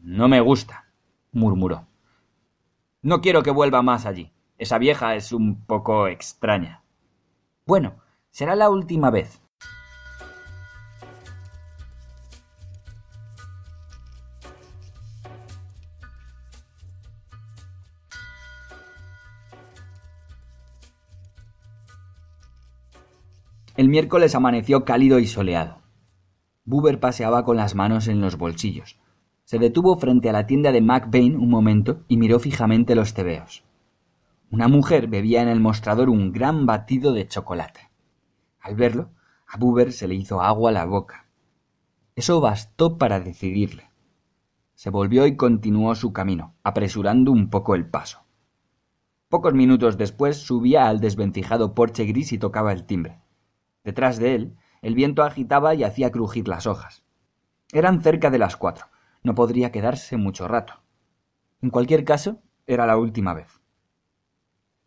No 0.00 0.28
me 0.28 0.40
gusta, 0.40 0.86
murmuró. 1.32 1.86
No 3.02 3.20
quiero 3.20 3.42
que 3.42 3.50
vuelva 3.50 3.82
más 3.82 4.06
allí. 4.06 4.32
Esa 4.58 4.78
vieja 4.78 5.14
es 5.14 5.32
un 5.32 5.64
poco 5.64 6.06
extraña. 6.06 6.82
Bueno, 7.66 7.94
será 8.30 8.54
la 8.54 8.68
última 8.68 9.10
vez. 9.10 9.39
El 23.80 23.88
miércoles 23.88 24.34
amaneció 24.34 24.84
cálido 24.84 25.18
y 25.20 25.26
soleado. 25.26 25.78
Buber 26.66 27.00
paseaba 27.00 27.46
con 27.46 27.56
las 27.56 27.74
manos 27.74 28.08
en 28.08 28.20
los 28.20 28.36
bolsillos. 28.36 29.00
Se 29.44 29.58
detuvo 29.58 29.96
frente 29.96 30.28
a 30.28 30.34
la 30.34 30.46
tienda 30.46 30.70
de 30.70 30.82
McBain 30.82 31.34
un 31.34 31.48
momento 31.48 32.04
y 32.06 32.18
miró 32.18 32.38
fijamente 32.40 32.94
los 32.94 33.14
tebeos. 33.14 33.64
Una 34.50 34.68
mujer 34.68 35.06
bebía 35.06 35.40
en 35.40 35.48
el 35.48 35.60
mostrador 35.60 36.10
un 36.10 36.30
gran 36.30 36.66
batido 36.66 37.14
de 37.14 37.26
chocolate. 37.26 37.88
Al 38.60 38.74
verlo, 38.74 39.12
a 39.48 39.56
Buber 39.56 39.92
se 39.92 40.08
le 40.08 40.14
hizo 40.14 40.42
agua 40.42 40.68
a 40.68 40.74
la 40.74 40.84
boca. 40.84 41.24
Eso 42.16 42.38
bastó 42.42 42.98
para 42.98 43.18
decidirle. 43.18 43.88
Se 44.74 44.90
volvió 44.90 45.26
y 45.26 45.36
continuó 45.36 45.94
su 45.94 46.12
camino, 46.12 46.54
apresurando 46.62 47.32
un 47.32 47.48
poco 47.48 47.74
el 47.74 47.88
paso. 47.88 48.26
Pocos 49.30 49.54
minutos 49.54 49.96
después 49.96 50.36
subía 50.36 50.86
al 50.86 51.00
desvencijado 51.00 51.74
porche 51.74 52.04
gris 52.04 52.34
y 52.34 52.38
tocaba 52.38 52.72
el 52.72 52.84
timbre. 52.84 53.22
Detrás 53.84 54.18
de 54.18 54.34
él, 54.34 54.56
el 54.82 54.94
viento 54.94 55.22
agitaba 55.22 55.74
y 55.74 55.84
hacía 55.84 56.10
crujir 56.10 56.48
las 56.48 56.66
hojas. 56.66 57.04
Eran 57.72 58.02
cerca 58.02 58.30
de 58.30 58.38
las 58.38 58.56
cuatro. 58.56 58.86
No 59.22 59.34
podría 59.34 59.70
quedarse 59.70 60.16
mucho 60.16 60.48
rato. 60.48 60.82
En 61.62 61.70
cualquier 61.70 62.04
caso, 62.04 62.40
era 62.66 62.86
la 62.86 62.96
última 62.96 63.34
vez. 63.34 63.60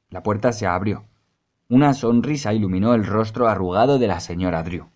La 0.09 0.23
puerta 0.23 0.51
se 0.51 0.67
abrió. 0.67 1.05
Una 1.69 1.93
sonrisa 1.93 2.53
iluminó 2.53 2.93
el 2.93 3.05
rostro 3.05 3.47
arrugado 3.47 3.99
de 3.99 4.07
la 4.07 4.19
señora 4.19 4.63
Drew. 4.63 4.89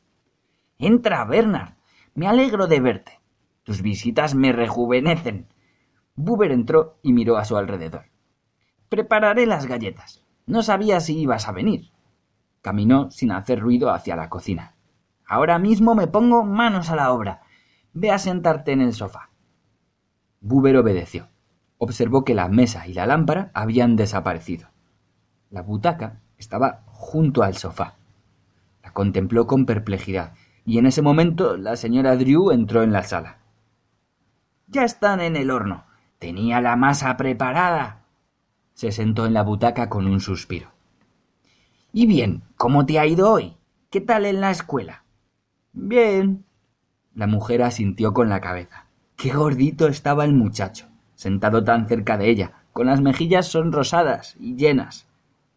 Entra, 0.80 1.26
Bernard. 1.26 1.74
Me 2.14 2.28
alegro 2.28 2.68
de 2.68 2.80
verte. 2.80 3.20
Tus 3.64 3.82
visitas 3.82 4.36
me 4.36 4.52
rejuvenecen. 4.52 5.48
Buber 6.16 6.52
entró 6.52 6.98
y 7.02 7.14
miró 7.14 7.38
a 7.38 7.46
su 7.46 7.58
alrededor. 7.58 8.06
Prepararé 8.90 9.46
las 9.46 9.66
galletas. 9.66 10.24
No 10.46 10.64
sabía 10.64 11.00
si 11.00 11.20
ibas 11.20 11.48
a 11.48 11.52
venir. 11.52 11.92
Caminó 12.68 13.10
sin 13.12 13.32
hacer 13.32 13.62
ruido 13.62 13.92
hacia 13.92 14.18
la 14.18 14.28
cocina. 14.28 14.74
Ahora 15.26 15.58
mismo 15.58 15.96
me 15.96 16.08
pongo 16.08 16.44
manos 16.44 16.90
a 16.90 16.98
la 16.98 17.14
obra. 17.14 17.44
Ve 17.94 18.12
a 18.12 18.18
sentarte 18.18 18.74
en 18.74 18.82
el 18.82 18.92
sofá. 18.92 19.30
Buber 20.42 20.76
obedeció. 20.76 21.30
Observó 21.78 22.26
que 22.26 22.36
la 22.36 22.50
mesa 22.50 22.86
y 22.86 22.94
la 22.94 23.06
lámpara 23.06 23.52
habían 23.54 23.96
desaparecido. 23.96 24.68
La 25.50 25.62
butaca 25.62 26.20
estaba 26.38 26.84
junto 26.88 27.42
al 27.42 27.56
sofá. 27.56 27.96
La 28.84 28.92
contempló 28.92 29.48
con 29.48 29.66
perplejidad, 29.66 30.34
y 30.66 30.78
en 30.78 30.88
ese 30.88 31.02
momento 31.02 31.56
la 31.56 31.78
señora 31.78 32.18
Drew 32.18 32.52
entró 32.52 32.84
en 32.84 32.92
la 32.92 33.04
sala. 33.04 33.38
Ya 34.68 34.84
están 34.84 35.22
en 35.22 35.38
el 35.38 35.52
horno. 35.52 35.86
Tenía 36.20 36.60
la 36.60 36.76
masa 36.76 37.16
preparada. 37.16 38.04
Se 38.74 38.92
sentó 38.92 39.26
en 39.26 39.34
la 39.34 39.44
butaca 39.44 39.88
con 39.88 40.06
un 40.06 40.20
suspiro. 40.20 40.76
Y 42.00 42.06
bien, 42.06 42.44
¿cómo 42.58 42.86
te 42.86 43.00
ha 43.00 43.08
ido 43.08 43.32
hoy? 43.32 43.58
¿Qué 43.90 44.02
tal 44.02 44.28
en 44.28 44.40
la 44.40 44.52
escuela? 44.52 45.04
Bien. 45.74 46.46
La 47.16 47.26
mujer 47.26 47.64
asintió 47.64 48.14
con 48.14 48.30
la 48.30 48.40
cabeza. 48.40 48.86
Qué 49.16 49.32
gordito 49.32 49.88
estaba 49.88 50.24
el 50.24 50.34
muchacho, 50.34 50.86
sentado 51.16 51.64
tan 51.64 51.88
cerca 51.88 52.20
de 52.20 52.30
ella, 52.30 52.52
con 52.72 52.86
las 52.86 53.02
mejillas 53.02 53.48
sonrosadas 53.48 54.36
y 54.40 54.56
llenas. 54.56 55.08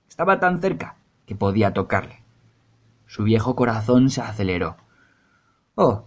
Estaba 0.08 0.40
tan 0.40 0.62
cerca 0.62 0.96
que 1.26 1.34
podía 1.34 1.74
tocarle. 1.74 2.22
Su 3.06 3.24
viejo 3.24 3.54
corazón 3.54 4.08
se 4.08 4.22
aceleró. 4.22 4.78
Oh, 5.74 6.06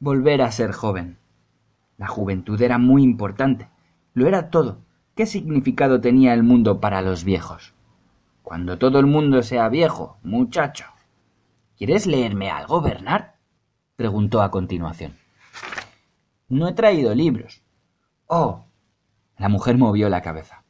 volver 0.00 0.40
a 0.40 0.52
ser 0.52 0.72
joven. 0.72 1.18
La 1.98 2.06
juventud 2.06 2.58
era 2.62 2.78
muy 2.78 3.02
importante. 3.02 3.68
Lo 4.14 4.26
era 4.26 4.48
todo. 4.48 4.78
¿Qué 5.14 5.26
significado 5.26 6.00
tenía 6.00 6.32
el 6.32 6.42
mundo 6.42 6.80
para 6.80 7.02
los 7.02 7.24
viejos? 7.24 7.75
Cuando 8.46 8.78
todo 8.78 9.00
el 9.00 9.06
mundo 9.06 9.42
sea 9.42 9.68
viejo, 9.68 10.18
muchacho. 10.22 10.84
¿Quieres 11.76 12.06
leerme 12.06 12.48
algo, 12.48 12.80
Bernard? 12.80 13.32
preguntó 13.96 14.40
a 14.40 14.52
continuación. 14.52 15.16
No 16.48 16.68
he 16.68 16.72
traído 16.72 17.12
libros. 17.12 17.64
Oh. 18.28 18.66
La 19.36 19.48
mujer 19.48 19.76
movió 19.78 20.08
la 20.08 20.22
cabeza. 20.22 20.62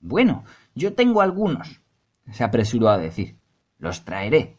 Bueno, 0.00 0.44
yo 0.74 0.92
tengo 0.92 1.22
algunos, 1.22 1.80
se 2.30 2.44
apresuró 2.44 2.90
a 2.90 2.98
decir. 2.98 3.38
Los 3.78 4.04
traeré. 4.04 4.58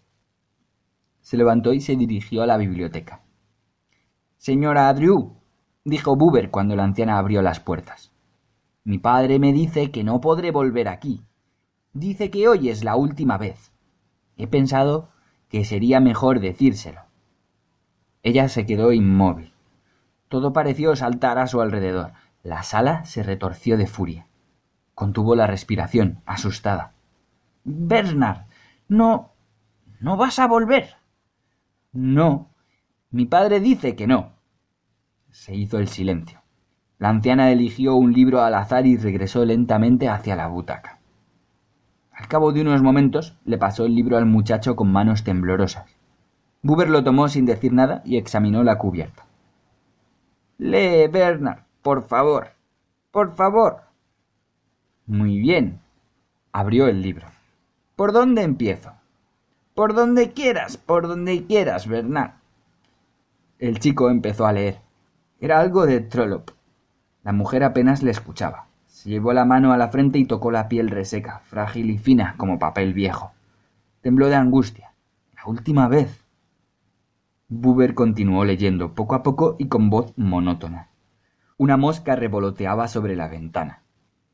Se 1.22 1.38
levantó 1.38 1.72
y 1.72 1.82
se 1.82 1.96
dirigió 1.96 2.42
a 2.42 2.48
la 2.48 2.58
biblioteca. 2.58 3.22
Señora 4.38 4.92
Drew, 4.96 5.38
dijo 5.84 6.16
Buber 6.16 6.50
cuando 6.50 6.76
la 6.76 6.86
anciana 6.86 7.20
abrió 7.20 7.44
las 7.44 7.60
puertas. 7.60 8.12
Mi 8.84 8.98
padre 8.98 9.38
me 9.38 9.54
dice 9.54 9.92
que 9.92 10.04
no 10.04 10.20
podré 10.20 10.50
volver 10.50 10.88
aquí, 10.88 11.24
Dice 11.96 12.30
que 12.30 12.50
hoy 12.50 12.68
es 12.68 12.84
la 12.84 12.98
última 12.98 13.38
vez. 13.38 13.72
He 14.36 14.48
pensado 14.48 15.08
que 15.48 15.64
sería 15.64 16.02
mejor 16.02 16.42
decírselo. 16.42 17.00
Ella 18.22 18.50
se 18.50 18.66
quedó 18.66 18.92
inmóvil. 18.92 19.54
Todo 20.28 20.52
pareció 20.52 20.94
saltar 20.98 21.40
a 21.40 21.48
su 21.48 21.62
alrededor. 21.62 22.12
La 22.44 22.64
sala 22.64 23.06
se 23.06 23.24
retorció 23.24 23.78
de 23.78 23.88
furia. 23.88 24.28
Contuvo 24.94 25.38
la 25.38 25.48
respiración, 25.48 26.22
asustada. 26.26 26.92
Bernard, 27.64 28.42
no. 28.90 29.32
¿No 30.02 30.18
vas 30.18 30.38
a 30.40 30.48
volver? 30.48 30.98
No. 31.94 32.50
Mi 33.10 33.26
padre 33.26 33.62
dice 33.62 33.96
que 33.96 34.06
no. 34.06 34.34
Se 35.32 35.56
hizo 35.56 35.80
el 35.80 35.88
silencio. 35.88 36.42
La 36.98 37.08
anciana 37.08 37.52
eligió 37.52 37.96
un 37.96 38.12
libro 38.12 38.42
al 38.42 38.56
azar 38.56 38.86
y 38.86 38.98
regresó 38.98 39.46
lentamente 39.46 40.10
hacia 40.10 40.36
la 40.36 40.48
butaca. 40.48 40.95
Al 42.16 42.28
cabo 42.28 42.54
de 42.54 42.62
unos 42.62 42.82
momentos 42.82 43.36
le 43.44 43.58
pasó 43.58 43.86
el 43.86 43.94
libro 43.94 44.18
al 44.18 44.26
muchacho 44.26 44.76
con 44.76 44.92
manos 44.92 45.24
temblorosas. 45.24 45.86
Buber 46.62 46.90
lo 46.90 47.04
tomó 47.04 47.28
sin 47.28 47.46
decir 47.46 47.74
nada 47.74 48.02
y 48.06 48.18
examinó 48.18 48.64
la 48.64 48.78
cubierta. 48.78 49.26
Lee, 50.58 51.08
Bernard, 51.08 51.60
por 51.82 52.04
favor. 52.04 52.48
Por 53.12 53.36
favor. 53.36 53.82
Muy 55.06 55.40
bien. 55.40 55.82
Abrió 56.54 56.88
el 56.88 57.02
libro. 57.02 57.28
¿Por 57.96 58.14
dónde 58.14 58.44
empiezo? 58.44 58.94
Por 59.74 59.94
donde 59.94 60.32
quieras, 60.32 60.78
por 60.78 61.08
donde 61.08 61.46
quieras, 61.46 61.88
Bernard. 61.88 62.32
El 63.60 63.80
chico 63.80 64.10
empezó 64.10 64.46
a 64.46 64.54
leer. 64.54 64.80
Era 65.40 65.60
algo 65.60 65.86
de 65.86 66.00
Trollope. 66.00 66.54
La 67.24 67.34
mujer 67.34 67.64
apenas 67.64 68.02
le 68.04 68.12
escuchaba. 68.12 68.68
Llevó 69.06 69.34
la 69.34 69.46
mano 69.46 69.72
a 69.72 69.78
la 69.78 69.90
frente 69.90 70.18
y 70.18 70.26
tocó 70.26 70.50
la 70.50 70.68
piel 70.68 70.90
reseca, 70.90 71.42
frágil 71.46 71.92
y 71.92 72.00
fina 72.00 72.34
como 72.38 72.58
papel 72.58 72.96
viejo. 72.96 73.34
Tembló 74.02 74.30
de 74.30 74.36
angustia. 74.36 74.94
La 75.36 75.46
última 75.46 75.88
vez. 75.88 76.26
Buber 77.48 77.94
continuó 77.94 78.46
leyendo 78.46 78.96
poco 78.96 79.14
a 79.14 79.22
poco 79.22 79.58
y 79.60 79.68
con 79.68 79.92
voz 79.92 80.12
monótona. 80.18 80.90
Una 81.58 81.78
mosca 81.78 82.16
revoloteaba 82.16 82.88
sobre 82.88 83.16
la 83.16 83.28
ventana. 83.28 83.84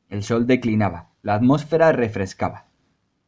El 0.08 0.22
sol 0.22 0.46
declinaba, 0.46 1.10
la 1.20 1.34
atmósfera 1.34 1.92
refrescaba. 1.92 2.64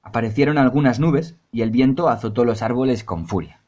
Aparecieron 0.02 0.56
algunas 0.56 0.98
nubes 0.98 1.36
y 1.52 1.60
el 1.60 1.70
viento 1.70 2.08
azotó 2.08 2.46
los 2.46 2.62
árboles 2.62 3.04
con 3.04 3.26
furia. 3.26 3.60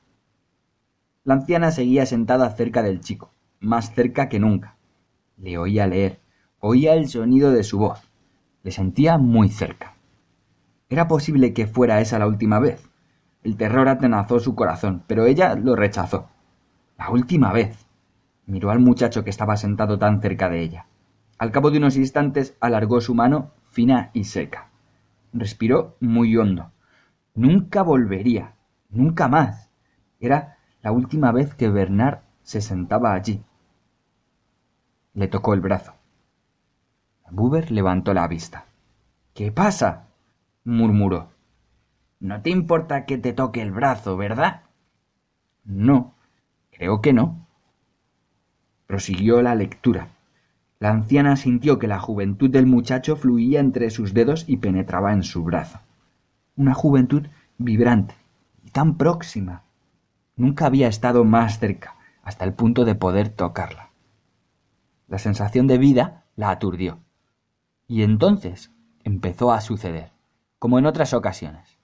La 1.25 1.35
anciana 1.35 1.71
seguía 1.71 2.07
sentada 2.07 2.49
cerca 2.53 2.83
del 2.83 3.01
chico, 3.01 3.33
más 3.61 3.95
cerca 3.95 4.31
que 4.31 4.39
nunca. 4.39 4.77
Le 5.37 5.59
oía 5.59 5.87
leer, 5.87 6.21
oía 6.67 6.95
el 6.95 7.09
sonido 7.09 7.51
de 7.53 7.65
su 7.65 7.79
voz. 7.79 8.01
Le 8.63 8.71
sentía 8.71 9.19
muy 9.19 9.49
cerca. 9.49 9.95
Era 10.89 11.09
posible 11.09 11.53
que 11.53 11.67
fuera 11.67 12.01
esa 12.01 12.19
la 12.19 12.27
última 12.27 12.59
vez. 12.59 12.89
El 13.43 13.57
terror 13.57 13.89
atenazó 13.89 14.41
su 14.41 14.55
corazón, 14.55 15.05
pero 15.07 15.25
ella 15.25 15.55
lo 15.55 15.77
rechazó. 15.77 16.29
La 16.99 17.11
última 17.11 17.53
vez. 17.53 17.87
Miró 18.47 18.71
al 18.71 18.81
muchacho 18.81 19.25
que 19.25 19.31
estaba 19.31 19.57
sentado 19.57 19.99
tan 19.99 20.21
cerca 20.21 20.49
de 20.49 20.63
ella. 20.63 20.87
Al 21.39 21.51
cabo 21.51 21.71
de 21.71 21.79
unos 21.79 21.97
instantes 21.97 22.57
alargó 22.61 23.01
su 23.01 23.15
mano 23.15 23.51
fina 23.71 24.11
y 24.15 24.25
seca. 24.25 24.71
Respiró 25.33 25.97
muy 26.01 26.37
hondo. 26.37 26.73
Nunca 27.35 27.83
volvería. 27.83 28.55
Nunca 28.89 29.29
más. 29.29 29.71
Era 30.19 30.57
la 30.83 30.93
última 30.93 31.33
vez 31.33 31.55
que 31.55 31.69
Bernard 31.69 32.21
se 32.43 32.61
sentaba 32.61 33.13
allí. 33.13 33.45
Le 35.15 35.29
tocó 35.29 35.53
el 35.55 35.61
brazo. 35.61 35.93
Buber 37.31 37.71
levantó 37.71 38.15
la 38.15 38.29
vista. 38.29 38.67
¿Qué 39.35 39.53
pasa? 39.53 40.09
murmuró. 40.65 41.29
No 42.21 42.41
te 42.43 42.51
importa 42.51 43.05
que 43.05 43.19
te 43.19 43.33
toque 43.33 43.61
el 43.61 43.71
brazo, 43.71 44.17
¿verdad? 44.17 44.63
No, 45.65 46.15
creo 46.71 47.01
que 47.01 47.13
no. 47.13 47.47
Prosiguió 48.87 49.43
la 49.43 49.55
lectura. 49.55 50.09
La 50.79 50.91
anciana 50.91 51.37
sintió 51.37 51.79
que 51.79 51.89
la 51.89 51.99
juventud 51.99 52.51
del 52.51 52.67
muchacho 52.67 53.17
fluía 53.17 53.61
entre 53.61 53.91
sus 53.91 54.15
dedos 54.15 54.45
y 54.47 54.59
penetraba 54.59 55.13
en 55.13 55.23
su 55.23 55.43
brazo. 55.43 55.81
Una 56.57 56.75
juventud 56.75 57.27
vibrante 57.59 58.15
y 58.65 58.71
tan 58.71 58.97
próxima. 58.97 59.63
Nunca 60.37 60.67
había 60.67 60.89
estado 60.89 61.25
más 61.25 61.59
cerca, 61.59 61.97
hasta 62.23 62.45
el 62.45 62.53
punto 62.53 62.85
de 62.85 62.95
poder 62.95 63.31
tocarla. 63.31 63.91
La 65.09 65.19
sensación 65.19 65.67
de 65.67 65.79
vida 65.79 66.25
la 66.37 66.51
aturdió. 66.51 66.99
Y 67.89 68.03
entonces 68.03 68.73
empezó 69.05 69.53
a 69.53 69.61
suceder, 69.61 70.13
como 70.59 70.79
en 70.79 70.87
otras 70.87 71.15
ocasiones. 71.15 71.79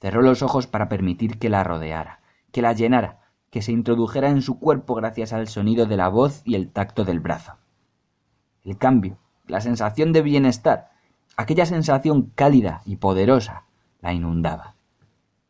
Cerró 0.00 0.22
los 0.22 0.42
ojos 0.42 0.66
para 0.66 0.88
permitir 0.88 1.38
que 1.38 1.48
la 1.48 1.64
rodeara, 1.64 2.20
que 2.50 2.62
la 2.62 2.72
llenara, 2.72 3.20
que 3.50 3.62
se 3.62 3.72
introdujera 3.72 4.28
en 4.28 4.42
su 4.42 4.58
cuerpo 4.58 4.94
gracias 4.94 5.32
al 5.32 5.48
sonido 5.48 5.86
de 5.86 5.96
la 5.96 6.08
voz 6.08 6.42
y 6.44 6.56
el 6.56 6.70
tacto 6.70 7.04
del 7.04 7.20
brazo. 7.20 7.56
El 8.64 8.76
cambio, 8.76 9.18
la 9.46 9.60
sensación 9.60 10.12
de 10.12 10.22
bienestar, 10.22 10.90
aquella 11.36 11.66
sensación 11.66 12.32
cálida 12.34 12.82
y 12.84 12.96
poderosa, 12.96 13.64
la 14.00 14.12
inundaba. 14.12 14.74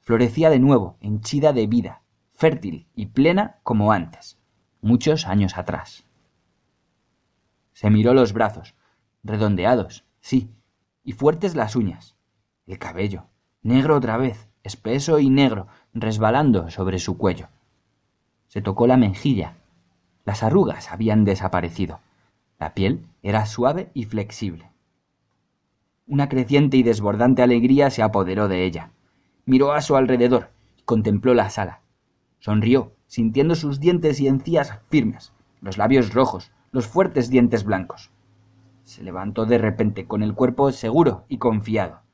Florecía 0.00 0.50
de 0.50 0.60
nuevo, 0.60 0.98
henchida 1.00 1.52
de 1.52 1.66
vida, 1.66 2.02
fértil 2.34 2.86
y 2.94 3.06
plena 3.06 3.58
como 3.62 3.90
antes, 3.90 4.38
muchos 4.82 5.26
años 5.26 5.56
atrás. 5.56 6.04
Se 7.72 7.90
miró 7.90 8.14
los 8.14 8.32
brazos, 8.32 8.75
redondeados, 9.26 10.04
sí, 10.20 10.50
y 11.02 11.12
fuertes 11.12 11.54
las 11.54 11.76
uñas, 11.76 12.16
el 12.66 12.78
cabello, 12.78 13.24
negro 13.62 13.96
otra 13.96 14.16
vez, 14.16 14.48
espeso 14.62 15.18
y 15.18 15.30
negro, 15.30 15.66
resbalando 15.94 16.70
sobre 16.70 16.98
su 16.98 17.16
cuello. 17.16 17.48
Se 18.48 18.62
tocó 18.62 18.86
la 18.86 18.96
mejilla. 18.96 19.56
Las 20.24 20.42
arrugas 20.42 20.90
habían 20.90 21.24
desaparecido. 21.24 22.00
La 22.58 22.74
piel 22.74 23.06
era 23.22 23.46
suave 23.46 23.90
y 23.94 24.04
flexible. 24.04 24.70
Una 26.06 26.28
creciente 26.28 26.76
y 26.76 26.82
desbordante 26.82 27.42
alegría 27.42 27.90
se 27.90 28.02
apoderó 28.02 28.48
de 28.48 28.64
ella. 28.64 28.90
Miró 29.44 29.72
a 29.72 29.82
su 29.82 29.96
alrededor 29.96 30.50
y 30.76 30.82
contempló 30.82 31.34
la 31.34 31.50
sala. 31.50 31.80
Sonrió, 32.38 32.92
sintiendo 33.06 33.54
sus 33.54 33.80
dientes 33.80 34.20
y 34.20 34.28
encías 34.28 34.78
firmes, 34.88 35.32
los 35.60 35.78
labios 35.78 36.12
rojos, 36.12 36.50
los 36.72 36.86
fuertes 36.86 37.30
dientes 37.30 37.64
blancos. 37.64 38.10
Se 38.86 39.02
levantó 39.02 39.44
de 39.44 39.58
repente 39.58 40.06
con 40.06 40.22
el 40.22 40.32
cuerpo 40.34 40.72
seguro 40.72 41.26
y 41.28 41.38
confiado 41.38 42.06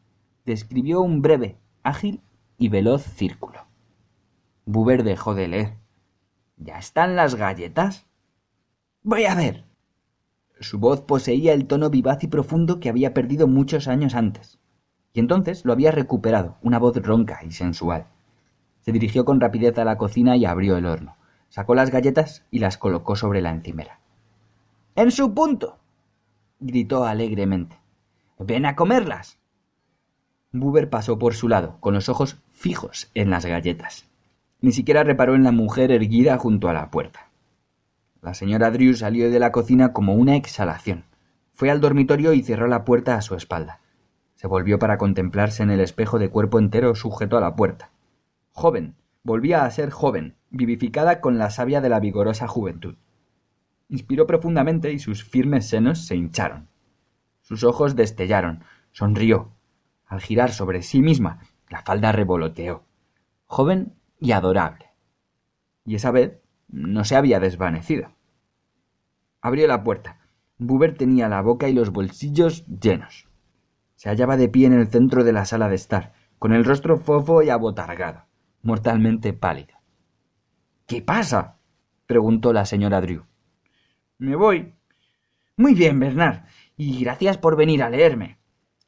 describió 0.44 1.00
un 1.00 1.22
breve, 1.22 1.58
ágil 1.82 2.20
y 2.58 2.68
veloz 2.68 3.02
círculo. 3.02 3.66
Buber 4.64 5.04
dejó 5.04 5.35
de 5.35 5.48
leer. 5.48 5.76
¿Ya 6.56 6.78
están 6.78 7.14
las 7.14 7.35
galletas? 7.35 8.06
Voy 9.02 9.24
a 9.26 9.35
ver. 9.35 9.64
Su 10.61 10.78
voz 10.78 11.02
poseía 11.02 11.52
el 11.52 11.66
tono 11.66 11.90
vivaz 11.90 12.24
y 12.24 12.28
profundo 12.28 12.80
que 12.80 12.88
había 12.88 13.14
perdido 13.14 13.48
muchos 13.48 13.88
años 13.88 14.14
antes. 14.14 14.58
Y 15.12 15.20
entonces 15.20 15.64
lo 15.64 15.72
había 15.72 15.90
recuperado, 15.90 16.56
una 16.62 16.78
voz 16.78 16.96
ronca 16.96 17.40
y 17.44 17.50
sensual. 17.50 18.06
Se 18.80 18.92
dirigió 18.92 19.24
con 19.24 19.40
rapidez 19.40 19.76
a 19.78 19.85
la 19.85 19.98
cocina 19.98 20.37
y 20.37 20.46
abrió 20.46 20.76
el 20.76 20.87
horno. 20.87 21.16
Sacó 21.50 21.74
las 21.74 21.90
galletas 21.90 22.46
y 22.50 22.61
las 22.61 22.78
colocó 22.78 23.14
sobre 23.14 23.42
la 23.42 23.50
encimera. 23.50 24.00
¡En 24.94 25.11
su 25.11 25.35
punto! 25.35 25.81
Gritó 26.62 27.05
alegremente. 27.05 27.77
Ven 28.38 28.66
a 28.66 28.77
comerlas. 28.77 29.38
Buber 30.53 30.90
pasó 30.90 31.18
por 31.18 31.35
su 31.35 31.48
lado, 31.48 31.77
con 31.81 31.94
los 31.94 32.09
ojos 32.09 32.40
fijos 32.53 33.11
en 33.14 33.31
las 33.31 33.44
galletas. 33.44 34.09
Ni 34.61 34.72
siquiera 34.72 35.03
reparó 35.03 35.35
en 35.35 35.44
la 35.44 35.53
mujer 35.53 35.90
erguida 35.90 36.38
junto 36.38 36.68
a 36.68 36.72
la 36.72 36.90
puerta. 36.90 37.31
La 38.20 38.35
señora 38.35 38.70
Drew 38.70 38.94
salió 38.94 39.31
de 39.31 39.40
la 39.40 39.51
cocina 39.51 39.92
como 39.92 40.14
una 40.14 40.37
exhalación. 40.37 41.05
Fue 41.53 41.70
al 41.70 41.81
dormitorio 41.81 42.33
y 42.33 42.42
cerró 42.42 42.68
la 42.68 42.85
puerta 42.85 43.16
a 43.16 43.22
su 43.22 43.35
espalda. 43.35 43.81
Se 44.37 44.46
volvió 44.46 44.79
para 44.79 44.98
contemplarse 44.98 45.62
en 45.62 45.70
el 45.70 45.81
espejo 45.81 46.18
de 46.18 46.31
cuerpo 46.31 46.59
entero 46.59 46.94
sujeto 46.94 47.37
a 47.37 47.40
la 47.40 47.57
puerta. 47.57 47.90
Joven, 48.53 48.94
volvía 49.25 49.64
a 49.64 49.70
ser 49.70 49.90
joven, 49.90 50.37
vivificada 50.51 51.20
con 51.20 51.38
la 51.38 51.51
savia 51.51 51.81
de 51.81 51.88
la 51.88 52.01
vigorosa 52.01 52.46
juventud. 52.46 52.94
Inspiró 53.88 54.26
profundamente 54.26 54.92
y 54.92 54.98
sus 54.98 55.24
firmes 55.24 55.68
senos 55.68 56.06
se 56.06 56.16
hincharon. 56.16 56.68
Sus 57.42 57.64
ojos 57.64 57.96
destellaron, 57.96 58.64
sonrió, 58.92 59.52
al 60.06 60.20
girar 60.20 60.52
sobre 60.52 60.82
sí 60.82 61.00
misma, 61.00 61.40
la 61.68 61.82
falda 61.82 62.12
revoloteó, 62.12 62.84
joven 63.46 63.94
y 64.20 64.32
adorable. 64.32 64.90
Y 65.84 65.94
esa 65.94 66.10
vez 66.10 66.38
no 66.68 67.04
se 67.04 67.16
había 67.16 67.40
desvanecido. 67.40 68.12
Abrió 69.40 69.66
la 69.66 69.82
puerta. 69.82 70.18
Buber 70.58 70.96
tenía 70.96 71.28
la 71.28 71.40
boca 71.42 71.68
y 71.68 71.72
los 71.72 71.90
bolsillos 71.90 72.66
llenos. 72.66 73.28
Se 73.96 74.08
hallaba 74.08 74.36
de 74.36 74.48
pie 74.48 74.66
en 74.66 74.74
el 74.74 74.88
centro 74.88 75.24
de 75.24 75.32
la 75.32 75.44
sala 75.44 75.68
de 75.68 75.74
estar, 75.74 76.12
con 76.38 76.52
el 76.52 76.64
rostro 76.64 76.98
fofo 76.98 77.42
y 77.42 77.50
abotargado, 77.50 78.26
mortalmente 78.62 79.32
pálido. 79.32 79.76
¿Qué 80.86 81.02
pasa? 81.02 81.58
preguntó 82.06 82.52
la 82.52 82.64
señora 82.66 83.00
Drew. 83.00 83.24
Me 84.22 84.37
voy. 84.37 84.72
Muy 85.56 85.74
bien, 85.74 85.98
Bernard, 85.98 86.44
y 86.76 87.02
gracias 87.02 87.38
por 87.38 87.56
venir 87.56 87.82
a 87.82 87.90
leerme. 87.90 88.38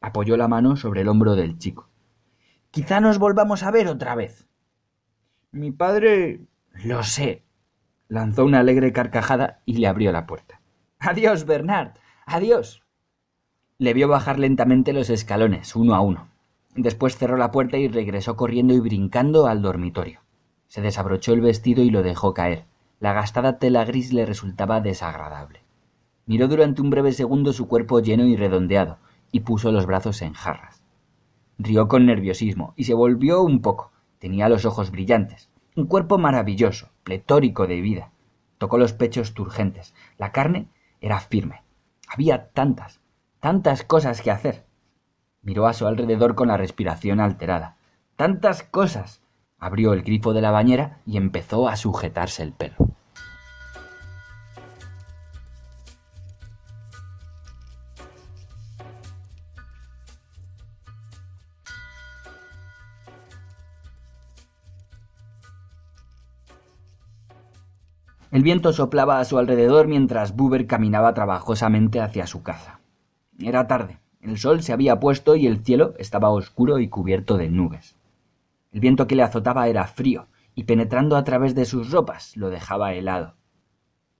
Apoyó 0.00 0.36
la 0.36 0.46
mano 0.46 0.76
sobre 0.76 1.00
el 1.00 1.08
hombro 1.08 1.34
del 1.34 1.58
chico. 1.58 1.88
Quizá 2.70 3.00
nos 3.00 3.18
volvamos 3.18 3.64
a 3.64 3.72
ver 3.72 3.88
otra 3.88 4.14
vez. 4.14 4.46
Mi 5.50 5.72
padre. 5.72 6.42
Lo 6.84 7.02
sé. 7.02 7.42
Lanzó 8.06 8.44
una 8.44 8.60
alegre 8.60 8.92
carcajada 8.92 9.60
y 9.64 9.78
le 9.78 9.88
abrió 9.88 10.12
la 10.12 10.24
puerta. 10.24 10.60
Adiós, 11.00 11.46
Bernard. 11.46 11.94
Adiós. 12.26 12.84
Le 13.78 13.92
vio 13.92 14.06
bajar 14.06 14.38
lentamente 14.38 14.92
los 14.92 15.10
escalones, 15.10 15.74
uno 15.74 15.96
a 15.96 16.00
uno. 16.00 16.28
Después 16.76 17.16
cerró 17.16 17.36
la 17.36 17.50
puerta 17.50 17.76
y 17.76 17.88
regresó 17.88 18.36
corriendo 18.36 18.72
y 18.72 18.78
brincando 18.78 19.48
al 19.48 19.62
dormitorio. 19.62 20.20
Se 20.68 20.80
desabrochó 20.80 21.32
el 21.32 21.40
vestido 21.40 21.82
y 21.82 21.90
lo 21.90 22.04
dejó 22.04 22.34
caer. 22.34 22.66
La 23.04 23.12
gastada 23.12 23.58
tela 23.58 23.84
gris 23.84 24.14
le 24.14 24.24
resultaba 24.24 24.80
desagradable. 24.80 25.60
Miró 26.24 26.48
durante 26.48 26.80
un 26.80 26.88
breve 26.88 27.12
segundo 27.12 27.52
su 27.52 27.68
cuerpo 27.68 28.00
lleno 28.00 28.24
y 28.24 28.34
redondeado, 28.34 28.96
y 29.30 29.40
puso 29.40 29.70
los 29.72 29.84
brazos 29.84 30.22
en 30.22 30.32
jarras. 30.32 30.82
Rió 31.58 31.86
con 31.86 32.06
nerviosismo 32.06 32.72
y 32.76 32.84
se 32.84 32.94
volvió 32.94 33.42
un 33.42 33.60
poco. 33.60 33.92
Tenía 34.18 34.48
los 34.48 34.64
ojos 34.64 34.90
brillantes, 34.90 35.50
un 35.76 35.84
cuerpo 35.84 36.16
maravilloso, 36.16 36.88
pletórico 37.02 37.66
de 37.66 37.82
vida. 37.82 38.10
Tocó 38.56 38.78
los 38.78 38.94
pechos 38.94 39.34
turgentes. 39.34 39.94
La 40.16 40.32
carne 40.32 40.68
era 41.02 41.20
firme. 41.20 41.62
Había 42.08 42.52
tantas, 42.52 43.02
tantas 43.38 43.84
cosas 43.84 44.22
que 44.22 44.30
hacer. 44.30 44.64
Miró 45.42 45.66
a 45.66 45.74
su 45.74 45.86
alrededor 45.86 46.34
con 46.34 46.48
la 46.48 46.56
respiración 46.56 47.20
alterada. 47.20 47.76
Tantas 48.16 48.62
cosas. 48.62 49.20
Abrió 49.58 49.92
el 49.92 50.04
grifo 50.04 50.32
de 50.32 50.40
la 50.40 50.52
bañera 50.52 51.02
y 51.04 51.18
empezó 51.18 51.68
a 51.68 51.76
sujetarse 51.76 52.42
el 52.42 52.54
pelo. 52.54 52.76
El 68.34 68.42
viento 68.42 68.72
soplaba 68.72 69.20
a 69.20 69.24
su 69.24 69.38
alrededor 69.38 69.86
mientras 69.86 70.34
Buber 70.34 70.66
caminaba 70.66 71.14
trabajosamente 71.14 72.00
hacia 72.00 72.26
su 72.26 72.42
casa. 72.42 72.80
Era 73.38 73.68
tarde, 73.68 74.00
el 74.20 74.38
sol 74.38 74.60
se 74.64 74.72
había 74.72 74.98
puesto 74.98 75.36
y 75.36 75.46
el 75.46 75.64
cielo 75.64 75.94
estaba 75.98 76.30
oscuro 76.30 76.80
y 76.80 76.88
cubierto 76.88 77.36
de 77.36 77.48
nubes. 77.48 77.96
El 78.72 78.80
viento 78.80 79.06
que 79.06 79.14
le 79.14 79.22
azotaba 79.22 79.68
era 79.68 79.86
frío 79.86 80.26
y 80.56 80.64
penetrando 80.64 81.16
a 81.16 81.22
través 81.22 81.54
de 81.54 81.64
sus 81.64 81.92
ropas 81.92 82.36
lo 82.36 82.50
dejaba 82.50 82.94
helado. 82.94 83.36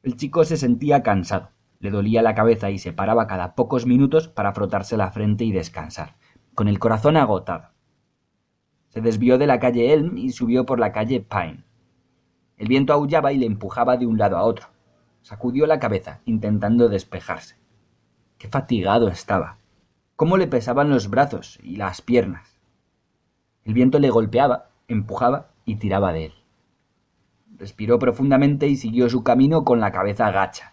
El 0.05 0.17
chico 0.17 0.45
se 0.45 0.59
sentía 0.59 1.03
cansado, 1.03 1.51
le 1.81 1.91
dolía 1.91 2.23
la 2.23 2.37
cabeza 2.37 2.71
y 2.71 2.79
se 2.79 2.93
paraba 2.93 3.27
cada 3.27 3.57
pocos 3.57 3.85
minutos 3.85 4.29
para 4.29 4.53
frotarse 4.53 4.97
la 4.97 5.11
frente 5.11 5.43
y 5.43 5.51
descansar, 5.51 6.15
con 6.55 6.69
el 6.69 6.79
corazón 6.79 7.17
agotado. 7.17 7.71
Se 8.91 9.01
desvió 9.01 9.39
de 9.39 9.49
la 9.49 9.59
calle 9.59 9.93
Elm 9.93 10.17
y 10.19 10.31
subió 10.31 10.67
por 10.67 10.79
la 10.79 10.93
calle 10.93 11.19
Pine. 11.19 11.65
El 12.65 12.69
viento 12.69 12.95
aullaba 12.95 13.31
y 13.31 13.37
le 13.37 13.45
empujaba 13.45 13.99
de 13.99 14.07
un 14.07 14.17
lado 14.17 14.39
a 14.39 14.43
otro. 14.43 14.69
Sacudió 15.21 15.67
la 15.67 15.79
cabeza, 15.79 16.23
intentando 16.25 16.89
despejarse. 16.89 17.57
Qué 18.39 18.49
fatigado 18.49 19.09
estaba. 19.09 19.59
Cómo 20.17 20.39
le 20.39 20.47
pesaban 20.47 20.89
los 20.89 21.11
brazos 21.11 21.59
y 21.63 21.77
las 21.77 22.01
piernas. 22.01 22.59
El 23.65 23.75
viento 23.75 23.99
le 23.99 24.09
golpeaba, 24.09 24.71
empujaba 24.89 25.51
y 25.67 25.77
tiraba 25.77 26.15
de 26.15 26.25
él. 26.25 26.33
Respiró 27.59 27.99
profundamente 27.99 28.67
y 28.67 28.77
siguió 28.77 29.11
su 29.11 29.23
camino 29.23 29.63
con 29.63 29.79
la 29.79 29.93
cabeza 29.93 30.31
gacha. 30.31 30.73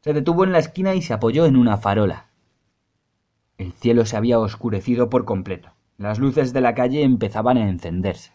Se 0.00 0.12
detuvo 0.12 0.42
en 0.42 0.50
la 0.50 0.58
esquina 0.58 0.96
y 0.96 1.02
se 1.02 1.14
apoyó 1.14 1.46
en 1.46 1.56
una 1.56 1.76
farola. 1.76 2.30
El 3.58 3.74
cielo 3.74 4.06
se 4.06 4.16
había 4.16 4.40
oscurecido 4.40 5.08
por 5.08 5.24
completo. 5.24 5.70
Las 5.98 6.18
luces 6.18 6.52
de 6.52 6.62
la 6.62 6.74
calle 6.74 7.04
empezaban 7.04 7.58
a 7.58 7.68
encenderse. 7.68 8.32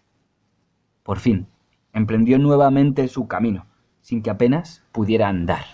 Por 1.04 1.20
fin, 1.20 1.50
emprendió 1.96 2.38
nuevamente 2.38 3.08
su 3.08 3.28
camino, 3.28 3.66
sin 4.02 4.22
que 4.22 4.30
apenas 4.30 4.84
pudiera 4.92 5.30
andar. 5.30 5.66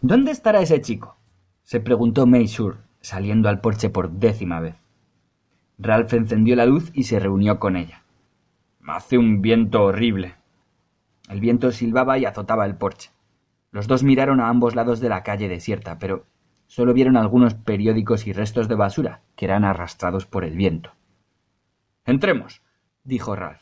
¿Dónde 0.00 0.30
estará 0.30 0.60
ese 0.60 0.80
chico? 0.80 1.16
se 1.64 1.80
preguntó 1.80 2.26
Maysure, 2.26 2.76
saliendo 3.00 3.48
al 3.48 3.60
porche 3.60 3.90
por 3.90 4.08
décima 4.08 4.60
vez. 4.60 4.76
Ralph 5.78 6.12
encendió 6.12 6.54
la 6.54 6.64
luz 6.64 6.92
y 6.94 7.02
se 7.02 7.18
reunió 7.18 7.58
con 7.58 7.74
ella. 7.74 8.04
Hace 8.86 9.18
un 9.18 9.42
viento 9.42 9.82
horrible, 9.82 10.36
el 11.28 11.40
viento 11.40 11.72
silbaba 11.72 12.18
y 12.18 12.24
azotaba 12.24 12.66
el 12.66 12.76
porche. 12.76 13.10
Los 13.70 13.88
dos 13.88 14.02
miraron 14.02 14.40
a 14.40 14.48
ambos 14.48 14.74
lados 14.74 15.00
de 15.00 15.08
la 15.08 15.22
calle 15.22 15.48
desierta, 15.48 15.98
pero 15.98 16.26
solo 16.66 16.94
vieron 16.94 17.16
algunos 17.16 17.54
periódicos 17.54 18.26
y 18.26 18.32
restos 18.32 18.68
de 18.68 18.74
basura 18.74 19.22
que 19.34 19.44
eran 19.44 19.64
arrastrados 19.64 20.26
por 20.26 20.44
el 20.44 20.56
viento. 20.56 20.92
Entremos, 22.04 22.62
dijo 23.04 23.34
Ralph. 23.34 23.60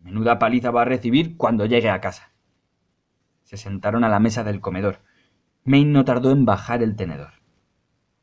Menuda 0.00 0.38
paliza 0.38 0.70
va 0.70 0.82
a 0.82 0.86
recibir 0.86 1.36
cuando 1.36 1.66
llegue 1.66 1.90
a 1.90 2.00
casa. 2.00 2.32
Se 3.42 3.56
sentaron 3.56 4.04
a 4.04 4.08
la 4.08 4.20
mesa 4.20 4.44
del 4.44 4.60
comedor. 4.60 5.00
Maine 5.64 5.90
no 5.90 6.04
tardó 6.04 6.30
en 6.32 6.44
bajar 6.44 6.82
el 6.82 6.96
tenedor. 6.96 7.34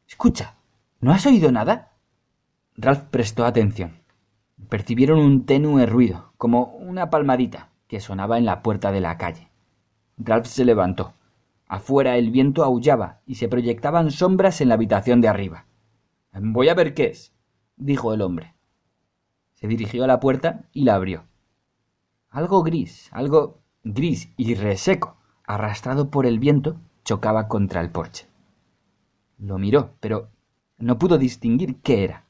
Escucha, 0.07 0.55
¿no 0.99 1.11
has 1.11 1.25
oído 1.25 1.51
nada? 1.51 1.93
Ralph 2.75 3.03
prestó 3.11 3.45
atención. 3.45 4.01
Percibieron 4.69 5.19
un 5.19 5.45
tenue 5.45 5.85
ruido, 5.85 6.33
como 6.37 6.63
una 6.75 7.09
palmadita, 7.09 7.69
que 7.89 7.99
sonaba 7.99 8.37
en 8.37 8.45
la 8.45 8.61
puerta 8.61 8.91
de 8.93 9.01
la 9.01 9.17
calle. 9.17 9.49
Ralph 10.17 10.45
se 10.45 10.63
levantó. 10.63 11.13
Afuera 11.67 12.17
el 12.17 12.29
viento 12.29 12.63
aullaba 12.63 13.19
y 13.25 13.35
se 13.35 13.49
proyectaban 13.49 14.11
sombras 14.11 14.61
en 14.61 14.69
la 14.69 14.75
habitación 14.75 15.21
de 15.21 15.27
arriba. 15.27 15.65
Voy 16.31 16.69
a 16.69 16.75
ver 16.75 16.93
qué 16.93 17.07
es, 17.07 17.33
dijo 17.75 18.13
el 18.13 18.21
hombre. 18.21 18.53
Se 19.55 19.67
dirigió 19.67 20.03
a 20.03 20.07
la 20.07 20.19
puerta 20.19 20.65
y 20.71 20.83
la 20.83 20.95
abrió. 20.95 21.25
Algo 22.29 22.61
gris, 22.61 23.09
algo 23.11 23.59
gris 23.83 24.31
y 24.37 24.53
reseco, 24.53 25.17
arrastrado 25.45 26.11
por 26.11 26.27
el 26.27 26.37
viento, 26.37 26.79
chocaba 27.03 27.47
contra 27.47 27.81
el 27.81 27.89
porche. 27.89 28.27
Lo 29.39 29.57
miró, 29.57 29.95
pero 29.99 30.29
no 30.77 30.99
pudo 30.99 31.17
distinguir 31.17 31.81
qué 31.81 32.03
era. 32.03 32.25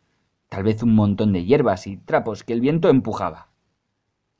Tal 0.47 0.63
vez 0.63 0.81
un 0.83 0.95
montón 0.95 1.33
de 1.33 1.43
hierbas 1.43 1.85
y 1.85 1.97
trapos 1.97 2.45
que 2.45 2.53
el 2.53 2.61
viento 2.61 2.87
empujaba. 2.87 3.48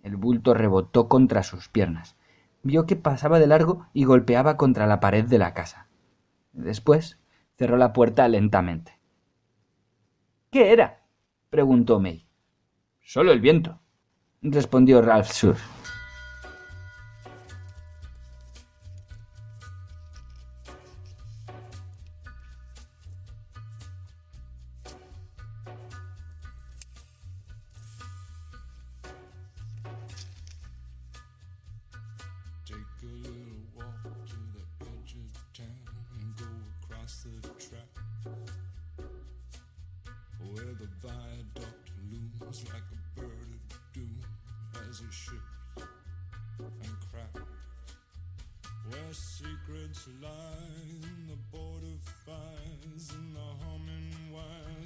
El 0.04 0.16
bulto 0.16 0.54
rebotó 0.54 1.08
contra 1.08 1.44
sus 1.44 1.70
piernas. 1.70 2.16
Vio 2.64 2.86
que 2.86 2.96
pasaba 2.96 3.40
de 3.40 3.48
largo 3.48 3.88
y 3.94 4.04
golpeaba 4.04 4.58
contra 4.58 4.88
la 4.88 5.00
pared 5.00 5.26
de 5.26 5.38
la 5.38 5.54
casa. 5.54 5.88
Después 6.54 7.20
cerró 7.58 7.78
la 7.78 7.94
puerta 7.94 8.28
lentamente. 8.28 9.00
¿Qué 10.52 10.72
era? 10.72 11.04
preguntó 11.50 12.00
May. 12.00 12.26
Solo 13.02 13.32
el 13.32 13.42
viento, 13.42 13.80
respondió 14.42 15.02
Ralph 15.02 15.32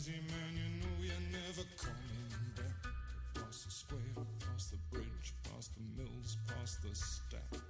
crazy 0.04 0.20
man, 0.28 0.54
you 0.56 0.70
know 0.82 0.96
you're 1.02 1.32
never 1.32 1.68
coming 1.78 2.52
back. 2.56 2.92
Across 3.36 3.64
the 3.66 3.72
square, 3.72 4.26
past 4.40 4.72
the 4.72 4.78
bridge, 4.92 5.34
past 5.44 5.72
the 5.76 6.02
mills, 6.02 6.38
past 6.48 6.82
the 6.82 6.96
stack. 6.96 7.62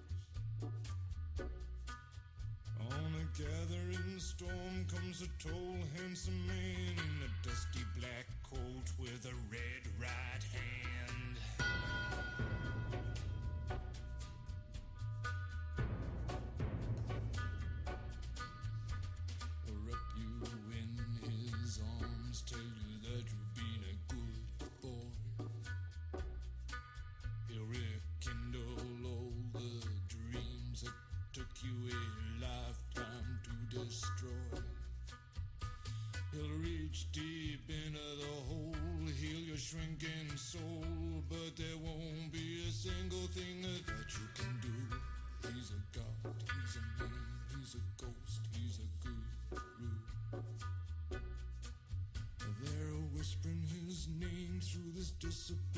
On 2.79 3.13
a 3.21 3.37
gathering 3.37 4.19
storm 4.19 4.85
comes 4.93 5.21
a 5.21 5.47
tall, 5.47 5.77
handsome 5.97 6.47
man 6.47 6.95
in 6.97 7.15
a 7.23 7.47
dusty 7.47 7.85
black 7.99 8.27
coat 8.43 8.87
with 8.99 9.25
a 9.25 9.35
red 9.51 9.83
right 9.99 10.43
hand. 10.53 10.82
you 31.63 31.89
a 31.89 31.99
lifetime 32.41 33.39
to 33.43 33.53
destroy. 33.79 34.59
He'll 36.31 36.57
reach 36.59 37.11
deep 37.11 37.69
into 37.69 37.99
the 38.19 38.33
hole, 38.47 39.07
heal 39.19 39.39
your 39.39 39.57
shrinking 39.57 40.35
soul, 40.35 41.21
but 41.29 41.55
there 41.55 41.77
won't 41.81 42.31
be 42.31 42.63
a 42.67 42.71
single 42.71 43.27
thing 43.27 43.61
that 43.61 43.85
you 44.11 44.27
can 44.35 44.59
do. 44.61 44.75
He's 45.53 45.71
a 45.71 45.81
god, 45.97 46.33
he's 46.41 46.75
a 46.75 47.03
man, 47.03 47.11
he's 47.57 47.75
a 47.75 47.83
ghost, 48.01 48.41
he's 48.51 48.79
a 48.79 48.87
guru. 49.01 50.41
They're 52.63 53.01
whispering 53.15 53.63
his 53.85 54.07
name 54.19 54.59
through 54.61 54.91
this 54.95 55.11
disappointment. 55.11 55.72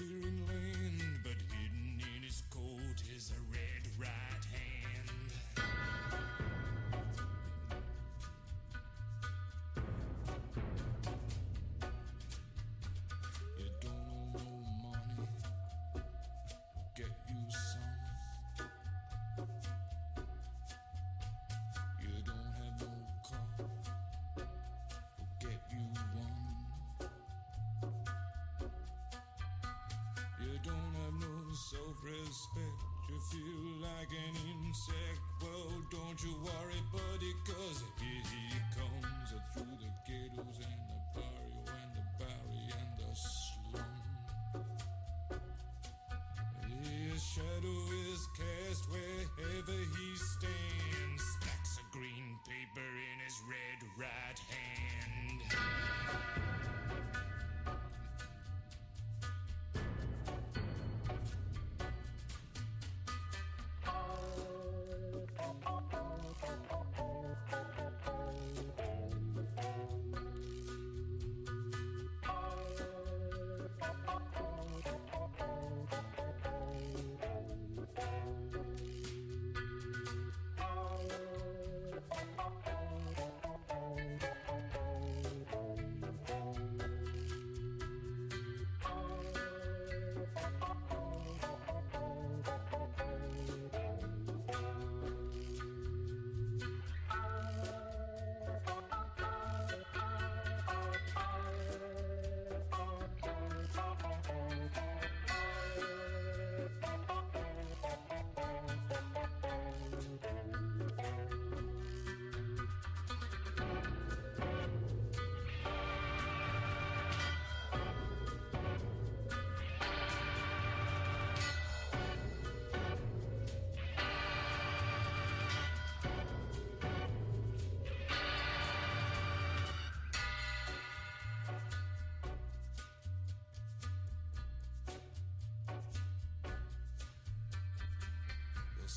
Self-respect. 31.65 32.77
You 33.09 33.17
feel 33.17 33.81
like 33.81 34.09
an 34.13 34.37
insect. 34.61 35.17
Well, 35.41 35.81
don't 35.89 36.21
you 36.21 36.29
worry, 36.45 36.77
buddy, 36.93 37.33
cause 37.43 37.81
here 37.97 38.21
he 38.21 38.64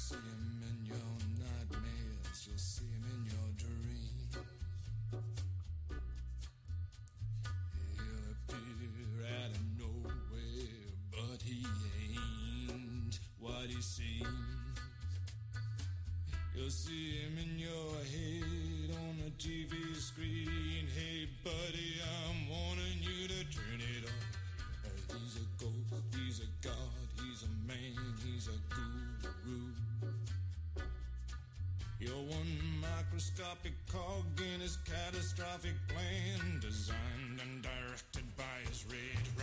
see 0.09 0.17
him 0.17 0.63
in 0.63 0.87
your 0.87 1.15
nightmares, 1.37 2.39
you'll 2.47 2.57
see 2.57 2.87
him 2.87 3.05
in 3.13 3.21
your 3.27 3.51
dreams. 3.59 4.39
He'll 7.93 8.33
appear 8.33 9.27
out 9.37 9.51
of 9.51 9.65
nowhere, 9.79 10.87
but 11.11 11.43
he 11.43 11.67
ain't 12.73 13.19
what 13.39 13.67
he 13.69 13.83
seems. 13.83 14.79
You'll 16.57 16.71
see 16.71 17.21
him 17.21 17.37
in 17.37 17.59
your 17.59 17.88
microscopic 33.19 33.73
cog 33.93 34.41
in 34.55 34.61
his 34.61 34.79
catastrophic 34.85 35.75
plan, 35.89 36.61
designed 36.61 37.41
and 37.43 37.63
directed 37.63 38.23
by 38.37 38.45
his 38.69 38.85
red. 38.87 39.38